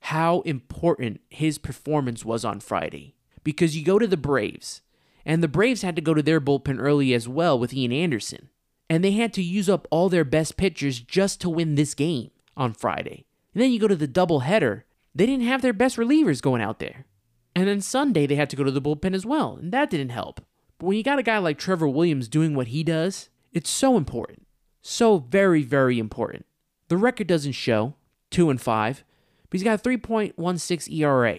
how 0.00 0.40
important 0.40 1.20
his 1.30 1.56
performance 1.56 2.24
was 2.24 2.44
on 2.44 2.58
Friday. 2.58 3.14
Because 3.44 3.76
you 3.76 3.84
go 3.84 4.00
to 4.00 4.08
the 4.08 4.16
Braves, 4.16 4.82
and 5.24 5.44
the 5.44 5.46
Braves 5.56 5.82
had 5.82 5.94
to 5.94 6.02
go 6.02 6.14
to 6.14 6.22
their 6.22 6.40
bullpen 6.40 6.80
early 6.80 7.14
as 7.14 7.28
well 7.28 7.56
with 7.60 7.72
Ian 7.72 7.92
Anderson. 7.92 8.48
And 8.88 9.04
they 9.04 9.12
had 9.12 9.32
to 9.34 9.42
use 9.42 9.68
up 9.68 9.86
all 9.92 10.08
their 10.08 10.24
best 10.24 10.56
pitchers 10.56 10.98
just 10.98 11.40
to 11.42 11.48
win 11.48 11.76
this 11.76 11.94
game 11.94 12.32
on 12.56 12.72
Friday. 12.72 13.24
And 13.54 13.62
then 13.62 13.70
you 13.70 13.78
go 13.78 13.86
to 13.86 13.94
the 13.94 14.08
doubleheader, 14.08 14.82
they 15.14 15.26
didn't 15.26 15.46
have 15.46 15.62
their 15.62 15.72
best 15.72 15.96
relievers 15.96 16.42
going 16.42 16.62
out 16.62 16.78
there. 16.78 17.06
And 17.54 17.68
then 17.68 17.80
Sunday, 17.80 18.26
they 18.26 18.36
had 18.36 18.50
to 18.50 18.56
go 18.56 18.64
to 18.64 18.70
the 18.70 18.80
bullpen 18.80 19.14
as 19.14 19.26
well, 19.26 19.56
and 19.60 19.72
that 19.72 19.90
didn't 19.90 20.10
help. 20.10 20.40
But 20.78 20.86
when 20.86 20.96
you 20.96 21.02
got 21.02 21.18
a 21.18 21.24
guy 21.24 21.38
like 21.38 21.58
Trevor 21.58 21.88
Williams 21.88 22.28
doing 22.28 22.54
what 22.54 22.68
he 22.68 22.84
does, 22.84 23.28
it's 23.52 23.70
so 23.70 23.96
important. 23.96 24.46
So 24.82 25.18
very, 25.18 25.62
very 25.62 25.98
important. 25.98 26.46
The 26.88 26.96
record 26.96 27.26
doesn't 27.26 27.52
show 27.52 27.94
2 28.30 28.50
and 28.50 28.60
5, 28.60 29.04
but 29.48 29.52
he's 29.52 29.64
got 29.64 29.80
a 29.84 29.88
3.16 29.88 30.92
ERA. 30.92 31.38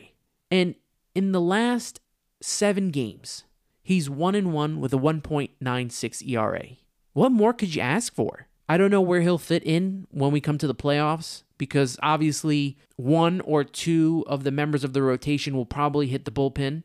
And 0.49 0.75
in 1.15 1.31
the 1.31 1.41
last 1.41 2.01
seven 2.41 2.91
games, 2.91 3.45
he's 3.81 4.09
1 4.09 4.35
and 4.35 4.53
1 4.53 4.79
with 4.79 4.93
a 4.93 4.97
1.96 4.97 6.27
ERA. 6.27 6.65
What 7.13 7.31
more 7.31 7.53
could 7.53 7.73
you 7.73 7.81
ask 7.81 8.13
for? 8.13 8.47
I 8.71 8.77
don't 8.77 8.89
know 8.89 9.01
where 9.01 9.19
he'll 9.19 9.37
fit 9.37 9.65
in 9.65 10.07
when 10.11 10.31
we 10.31 10.39
come 10.39 10.57
to 10.57 10.65
the 10.65 10.73
playoffs 10.73 11.43
because 11.57 11.99
obviously 12.01 12.77
one 12.95 13.41
or 13.41 13.65
two 13.65 14.23
of 14.27 14.45
the 14.45 14.49
members 14.49 14.85
of 14.85 14.93
the 14.93 15.01
rotation 15.01 15.57
will 15.57 15.65
probably 15.65 16.07
hit 16.07 16.23
the 16.23 16.31
bullpen. 16.31 16.83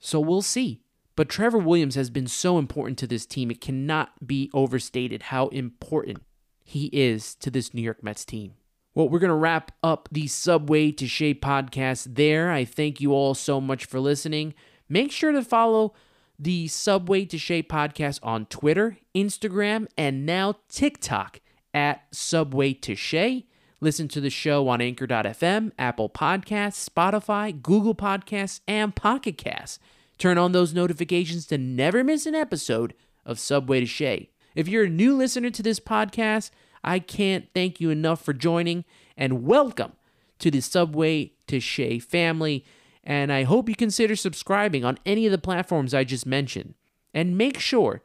So 0.00 0.18
we'll 0.18 0.42
see. 0.42 0.80
But 1.14 1.28
Trevor 1.28 1.58
Williams 1.58 1.94
has 1.94 2.10
been 2.10 2.26
so 2.26 2.58
important 2.58 2.98
to 2.98 3.06
this 3.06 3.24
team. 3.24 3.52
It 3.52 3.60
cannot 3.60 4.26
be 4.26 4.50
overstated 4.52 5.22
how 5.22 5.46
important 5.50 6.24
he 6.64 6.86
is 6.86 7.36
to 7.36 7.52
this 7.52 7.72
New 7.72 7.82
York 7.82 8.02
Mets 8.02 8.24
team. 8.24 8.54
Well, 8.96 9.08
we're 9.08 9.20
going 9.20 9.28
to 9.28 9.36
wrap 9.36 9.70
up 9.80 10.08
the 10.10 10.26
Subway 10.26 10.90
to 10.90 11.06
Shea 11.06 11.34
podcast 11.34 12.16
there. 12.16 12.50
I 12.50 12.64
thank 12.64 13.00
you 13.00 13.12
all 13.12 13.34
so 13.34 13.60
much 13.60 13.84
for 13.84 14.00
listening. 14.00 14.54
Make 14.88 15.12
sure 15.12 15.30
to 15.30 15.44
follow 15.44 15.94
the 16.38 16.68
Subway 16.68 17.24
to 17.26 17.38
Shea 17.38 17.62
podcast 17.62 18.20
on 18.22 18.46
Twitter, 18.46 18.98
Instagram, 19.14 19.86
and 19.96 20.24
now 20.24 20.56
TikTok 20.68 21.40
at 21.74 22.06
Subway 22.12 22.74
to 22.74 22.94
Shea. 22.94 23.46
Listen 23.80 24.08
to 24.08 24.20
the 24.20 24.30
show 24.30 24.68
on 24.68 24.80
Anchor.fm, 24.80 25.72
Apple 25.78 26.08
Podcasts, 26.08 26.88
Spotify, 26.88 27.60
Google 27.60 27.94
Podcasts, 27.94 28.60
and 28.68 28.94
Pocket 28.94 29.38
Casts. 29.38 29.78
Turn 30.16 30.38
on 30.38 30.52
those 30.52 30.74
notifications 30.74 31.46
to 31.46 31.58
never 31.58 32.02
miss 32.02 32.26
an 32.26 32.34
episode 32.34 32.94
of 33.24 33.38
Subway 33.38 33.80
to 33.80 33.86
Shea. 33.86 34.30
If 34.54 34.66
you're 34.66 34.84
a 34.84 34.90
new 34.90 35.16
listener 35.16 35.50
to 35.50 35.62
this 35.62 35.78
podcast, 35.78 36.50
I 36.82 36.98
can't 36.98 37.48
thank 37.54 37.80
you 37.80 37.90
enough 37.90 38.22
for 38.22 38.32
joining 38.32 38.84
and 39.16 39.44
welcome 39.44 39.92
to 40.40 40.50
the 40.50 40.60
Subway 40.60 41.32
to 41.46 41.60
Shea 41.60 41.98
family. 41.98 42.64
And 43.08 43.32
I 43.32 43.44
hope 43.44 43.70
you 43.70 43.74
consider 43.74 44.14
subscribing 44.14 44.84
on 44.84 44.98
any 45.06 45.24
of 45.24 45.32
the 45.32 45.38
platforms 45.38 45.94
I 45.94 46.04
just 46.04 46.26
mentioned. 46.26 46.74
And 47.14 47.38
make 47.38 47.58
sure 47.58 48.02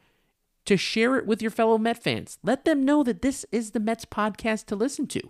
to 0.63 0.77
share 0.77 1.17
it 1.17 1.25
with 1.25 1.41
your 1.41 1.51
fellow 1.51 1.77
Met 1.77 2.01
fans. 2.01 2.39
Let 2.41 2.63
them 2.63 2.85
know 2.85 3.03
that 3.03 3.21
this 3.21 3.45
is 3.51 3.71
the 3.71 3.81
Mets 3.81 4.05
podcast 4.05 4.65
to 4.67 4.77
listen 4.77 5.07
to. 5.07 5.21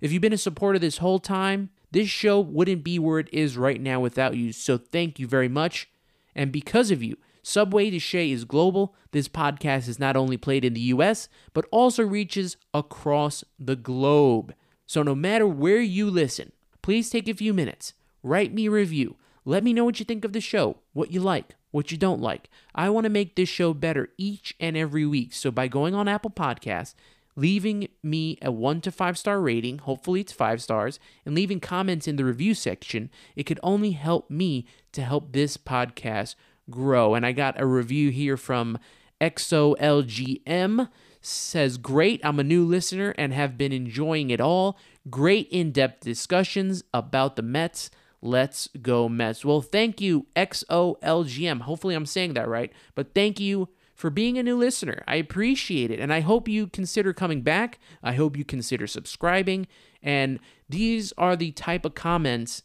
If 0.00 0.10
you've 0.10 0.22
been 0.22 0.32
a 0.32 0.38
supporter 0.38 0.80
this 0.80 0.98
whole 0.98 1.20
time, 1.20 1.70
this 1.92 2.08
show 2.08 2.40
wouldn't 2.40 2.82
be 2.82 2.98
where 2.98 3.20
it 3.20 3.28
is 3.32 3.56
right 3.56 3.80
now 3.80 4.00
without 4.00 4.36
you. 4.36 4.52
So 4.52 4.76
thank 4.76 5.20
you 5.20 5.28
very 5.28 5.48
much. 5.48 5.88
And 6.34 6.50
because 6.50 6.90
of 6.90 7.00
you, 7.00 7.16
Subway 7.44 7.90
to 7.90 8.00
Shea 8.00 8.28
is 8.32 8.44
global. 8.44 8.96
This 9.12 9.28
podcast 9.28 9.86
is 9.86 10.00
not 10.00 10.16
only 10.16 10.36
played 10.36 10.64
in 10.64 10.74
the 10.74 10.80
US, 10.80 11.28
but 11.54 11.66
also 11.70 12.02
reaches 12.02 12.56
across 12.74 13.44
the 13.56 13.76
globe. 13.76 14.52
So 14.84 15.04
no 15.04 15.14
matter 15.14 15.46
where 15.46 15.80
you 15.80 16.10
listen, 16.10 16.50
please 16.82 17.08
take 17.08 17.28
a 17.28 17.34
few 17.34 17.54
minutes, 17.54 17.94
write 18.22 18.52
me 18.52 18.66
a 18.66 18.70
review. 18.70 19.16
Let 19.44 19.64
me 19.64 19.72
know 19.72 19.84
what 19.84 19.98
you 19.98 20.04
think 20.04 20.24
of 20.24 20.32
the 20.32 20.40
show, 20.40 20.76
what 20.92 21.10
you 21.10 21.20
like, 21.20 21.56
what 21.70 21.90
you 21.90 21.98
don't 21.98 22.20
like. 22.20 22.48
I 22.74 22.90
want 22.90 23.04
to 23.04 23.10
make 23.10 23.34
this 23.34 23.48
show 23.48 23.74
better 23.74 24.10
each 24.16 24.54
and 24.60 24.76
every 24.76 25.04
week. 25.04 25.32
So 25.32 25.50
by 25.50 25.68
going 25.68 25.94
on 25.94 26.06
Apple 26.08 26.30
Podcasts, 26.30 26.94
leaving 27.34 27.88
me 28.02 28.38
a 28.42 28.52
one 28.52 28.80
to 28.82 28.92
five 28.92 29.18
star 29.18 29.40
rating, 29.40 29.78
hopefully 29.78 30.20
it's 30.20 30.32
five 30.32 30.62
stars, 30.62 31.00
and 31.26 31.34
leaving 31.34 31.60
comments 31.60 32.06
in 32.06 32.16
the 32.16 32.24
review 32.24 32.54
section, 32.54 33.10
it 33.34 33.44
could 33.44 33.60
only 33.62 33.92
help 33.92 34.30
me 34.30 34.66
to 34.92 35.02
help 35.02 35.32
this 35.32 35.56
podcast 35.56 36.36
grow. 36.70 37.14
And 37.14 37.26
I 37.26 37.32
got 37.32 37.60
a 37.60 37.66
review 37.66 38.10
here 38.10 38.36
from 38.36 38.78
XOLGM 39.20 40.88
says, 41.22 41.78
Great, 41.78 42.20
I'm 42.24 42.40
a 42.40 42.44
new 42.44 42.64
listener 42.64 43.14
and 43.16 43.32
have 43.32 43.56
been 43.56 43.72
enjoying 43.72 44.30
it 44.30 44.40
all. 44.40 44.76
Great 45.08 45.48
in 45.50 45.70
depth 45.70 46.02
discussions 46.04 46.82
about 46.92 47.36
the 47.36 47.42
Mets. 47.42 47.90
Let's 48.22 48.68
go, 48.80 49.08
Mets. 49.08 49.44
Well, 49.44 49.60
thank 49.60 50.00
you, 50.00 50.26
XOLGM. 50.36 51.62
Hopefully, 51.62 51.96
I'm 51.96 52.06
saying 52.06 52.34
that 52.34 52.48
right, 52.48 52.72
but 52.94 53.14
thank 53.14 53.40
you 53.40 53.68
for 53.94 54.10
being 54.10 54.38
a 54.38 54.42
new 54.42 54.56
listener. 54.56 55.02
I 55.06 55.16
appreciate 55.16 55.90
it. 55.90 56.00
And 56.00 56.12
I 56.12 56.20
hope 56.20 56.48
you 56.48 56.66
consider 56.66 57.12
coming 57.12 57.42
back. 57.42 57.78
I 58.02 58.14
hope 58.14 58.36
you 58.36 58.44
consider 58.44 58.86
subscribing. 58.86 59.66
And 60.02 60.40
these 60.68 61.12
are 61.18 61.36
the 61.36 61.52
type 61.52 61.84
of 61.84 61.94
comments 61.94 62.62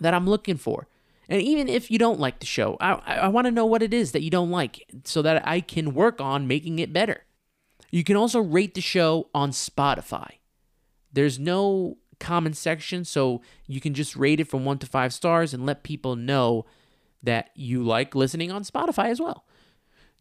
that 0.00 0.14
I'm 0.14 0.26
looking 0.26 0.56
for. 0.56 0.88
And 1.28 1.42
even 1.42 1.68
if 1.68 1.90
you 1.90 1.98
don't 1.98 2.20
like 2.20 2.40
the 2.40 2.46
show, 2.46 2.76
I, 2.80 2.92
I 2.92 3.28
want 3.28 3.46
to 3.46 3.50
know 3.50 3.66
what 3.66 3.82
it 3.82 3.94
is 3.94 4.12
that 4.12 4.22
you 4.22 4.30
don't 4.30 4.50
like 4.50 4.86
so 5.04 5.22
that 5.22 5.46
I 5.46 5.60
can 5.60 5.94
work 5.94 6.20
on 6.20 6.46
making 6.46 6.78
it 6.78 6.92
better. 6.92 7.24
You 7.90 8.04
can 8.04 8.16
also 8.16 8.40
rate 8.40 8.74
the 8.74 8.80
show 8.80 9.28
on 9.34 9.50
Spotify. 9.50 10.38
There's 11.12 11.38
no 11.38 11.98
comment 12.24 12.56
section 12.56 13.04
so 13.04 13.42
you 13.66 13.80
can 13.80 13.94
just 13.94 14.16
rate 14.16 14.40
it 14.40 14.48
from 14.48 14.64
one 14.64 14.78
to 14.78 14.86
five 14.86 15.12
stars 15.12 15.52
and 15.52 15.66
let 15.66 15.82
people 15.82 16.16
know 16.16 16.64
that 17.22 17.50
you 17.54 17.82
like 17.82 18.14
listening 18.14 18.50
on 18.50 18.64
Spotify 18.64 19.06
as 19.10 19.20
well. 19.20 19.44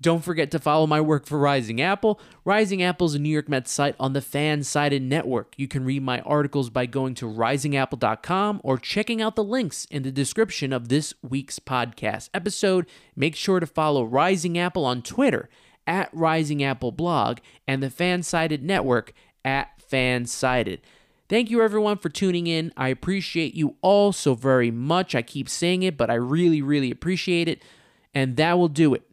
Don't 0.02 0.24
forget 0.24 0.52
to 0.52 0.60
follow 0.60 0.86
my 0.86 1.00
work 1.00 1.26
for 1.26 1.38
Rising 1.38 1.80
Apple. 1.82 2.20
Rising 2.44 2.84
Apple 2.84 3.08
is 3.08 3.16
a 3.16 3.20
New 3.20 3.30
York 3.30 3.48
Mets 3.48 3.72
site 3.72 3.96
on 4.00 4.12
the 4.12 4.20
FanSided 4.20 5.02
network. 5.02 5.54
You 5.56 5.70
can 5.70 5.86
read 5.86 6.04
my 6.04 6.20
articles 6.22 6.70
by 6.70 6.88
going 6.88 7.14
to 7.16 7.26
risingapple.com 7.26 8.60
or 8.66 8.78
checking 8.78 9.22
out 9.22 9.38
the 9.38 9.46
links 9.46 9.86
in 9.86 10.04
the 10.04 10.12
description 10.12 10.74
of 10.74 10.90
this 10.90 11.14
week's 11.22 11.58
podcast 11.58 12.30
episode. 12.34 12.86
Make 13.16 13.36
sure 13.36 13.62
to 13.62 13.66
follow 13.66 14.04
Rising 14.04 14.58
Apple 14.58 14.84
on 14.84 15.04
Twitter 15.04 15.48
at 15.88 16.10
Rising 16.12 16.62
Apple 16.62 16.92
Blog 16.92 17.38
and 17.66 17.82
the 17.82 17.88
FanSided 17.88 18.62
network 18.62 19.14
at 19.46 19.70
FanSided. 19.90 20.80
Thank 21.30 21.50
you 21.50 21.62
everyone 21.62 21.98
for 21.98 22.10
tuning 22.10 22.48
in. 22.48 22.74
I 22.76 22.90
appreciate 22.90 23.56
you 23.56 23.76
all 23.82 24.12
so 24.12 24.36
very 24.36 24.72
much. 24.72 25.16
I 25.16 25.22
keep 25.22 25.48
saying 25.48 25.84
it, 25.84 25.98
but 25.98 26.10
I 26.10 26.16
really, 26.16 26.62
really 26.62 26.92
appreciate 26.92 27.48
it. 27.48 27.64
And 28.14 28.36
that 28.38 28.58
will 28.58 28.68
do 28.68 28.94
it 28.94 29.04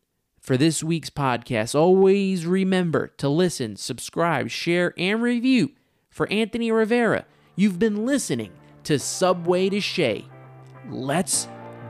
for 0.40 0.56
this 0.56 0.82
week's 0.82 1.10
podcast. 1.10 1.74
Always 1.74 2.46
remember 2.46 3.08
to 3.18 3.28
listen, 3.28 3.76
subscribe, 3.76 4.50
share, 4.50 4.92
and 4.98 5.22
review. 5.22 5.70
For 6.10 6.26
Anthony 6.28 6.72
Rivera, 6.72 7.24
you've 7.54 7.78
been 7.78 8.04
listening 8.04 8.50
to 8.84 8.98
Subway 8.98 9.68
to 9.68 9.80
Shea. 9.80 10.24
Let's 10.88 11.46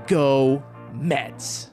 go, 0.06 0.62
Mets. 0.92 1.69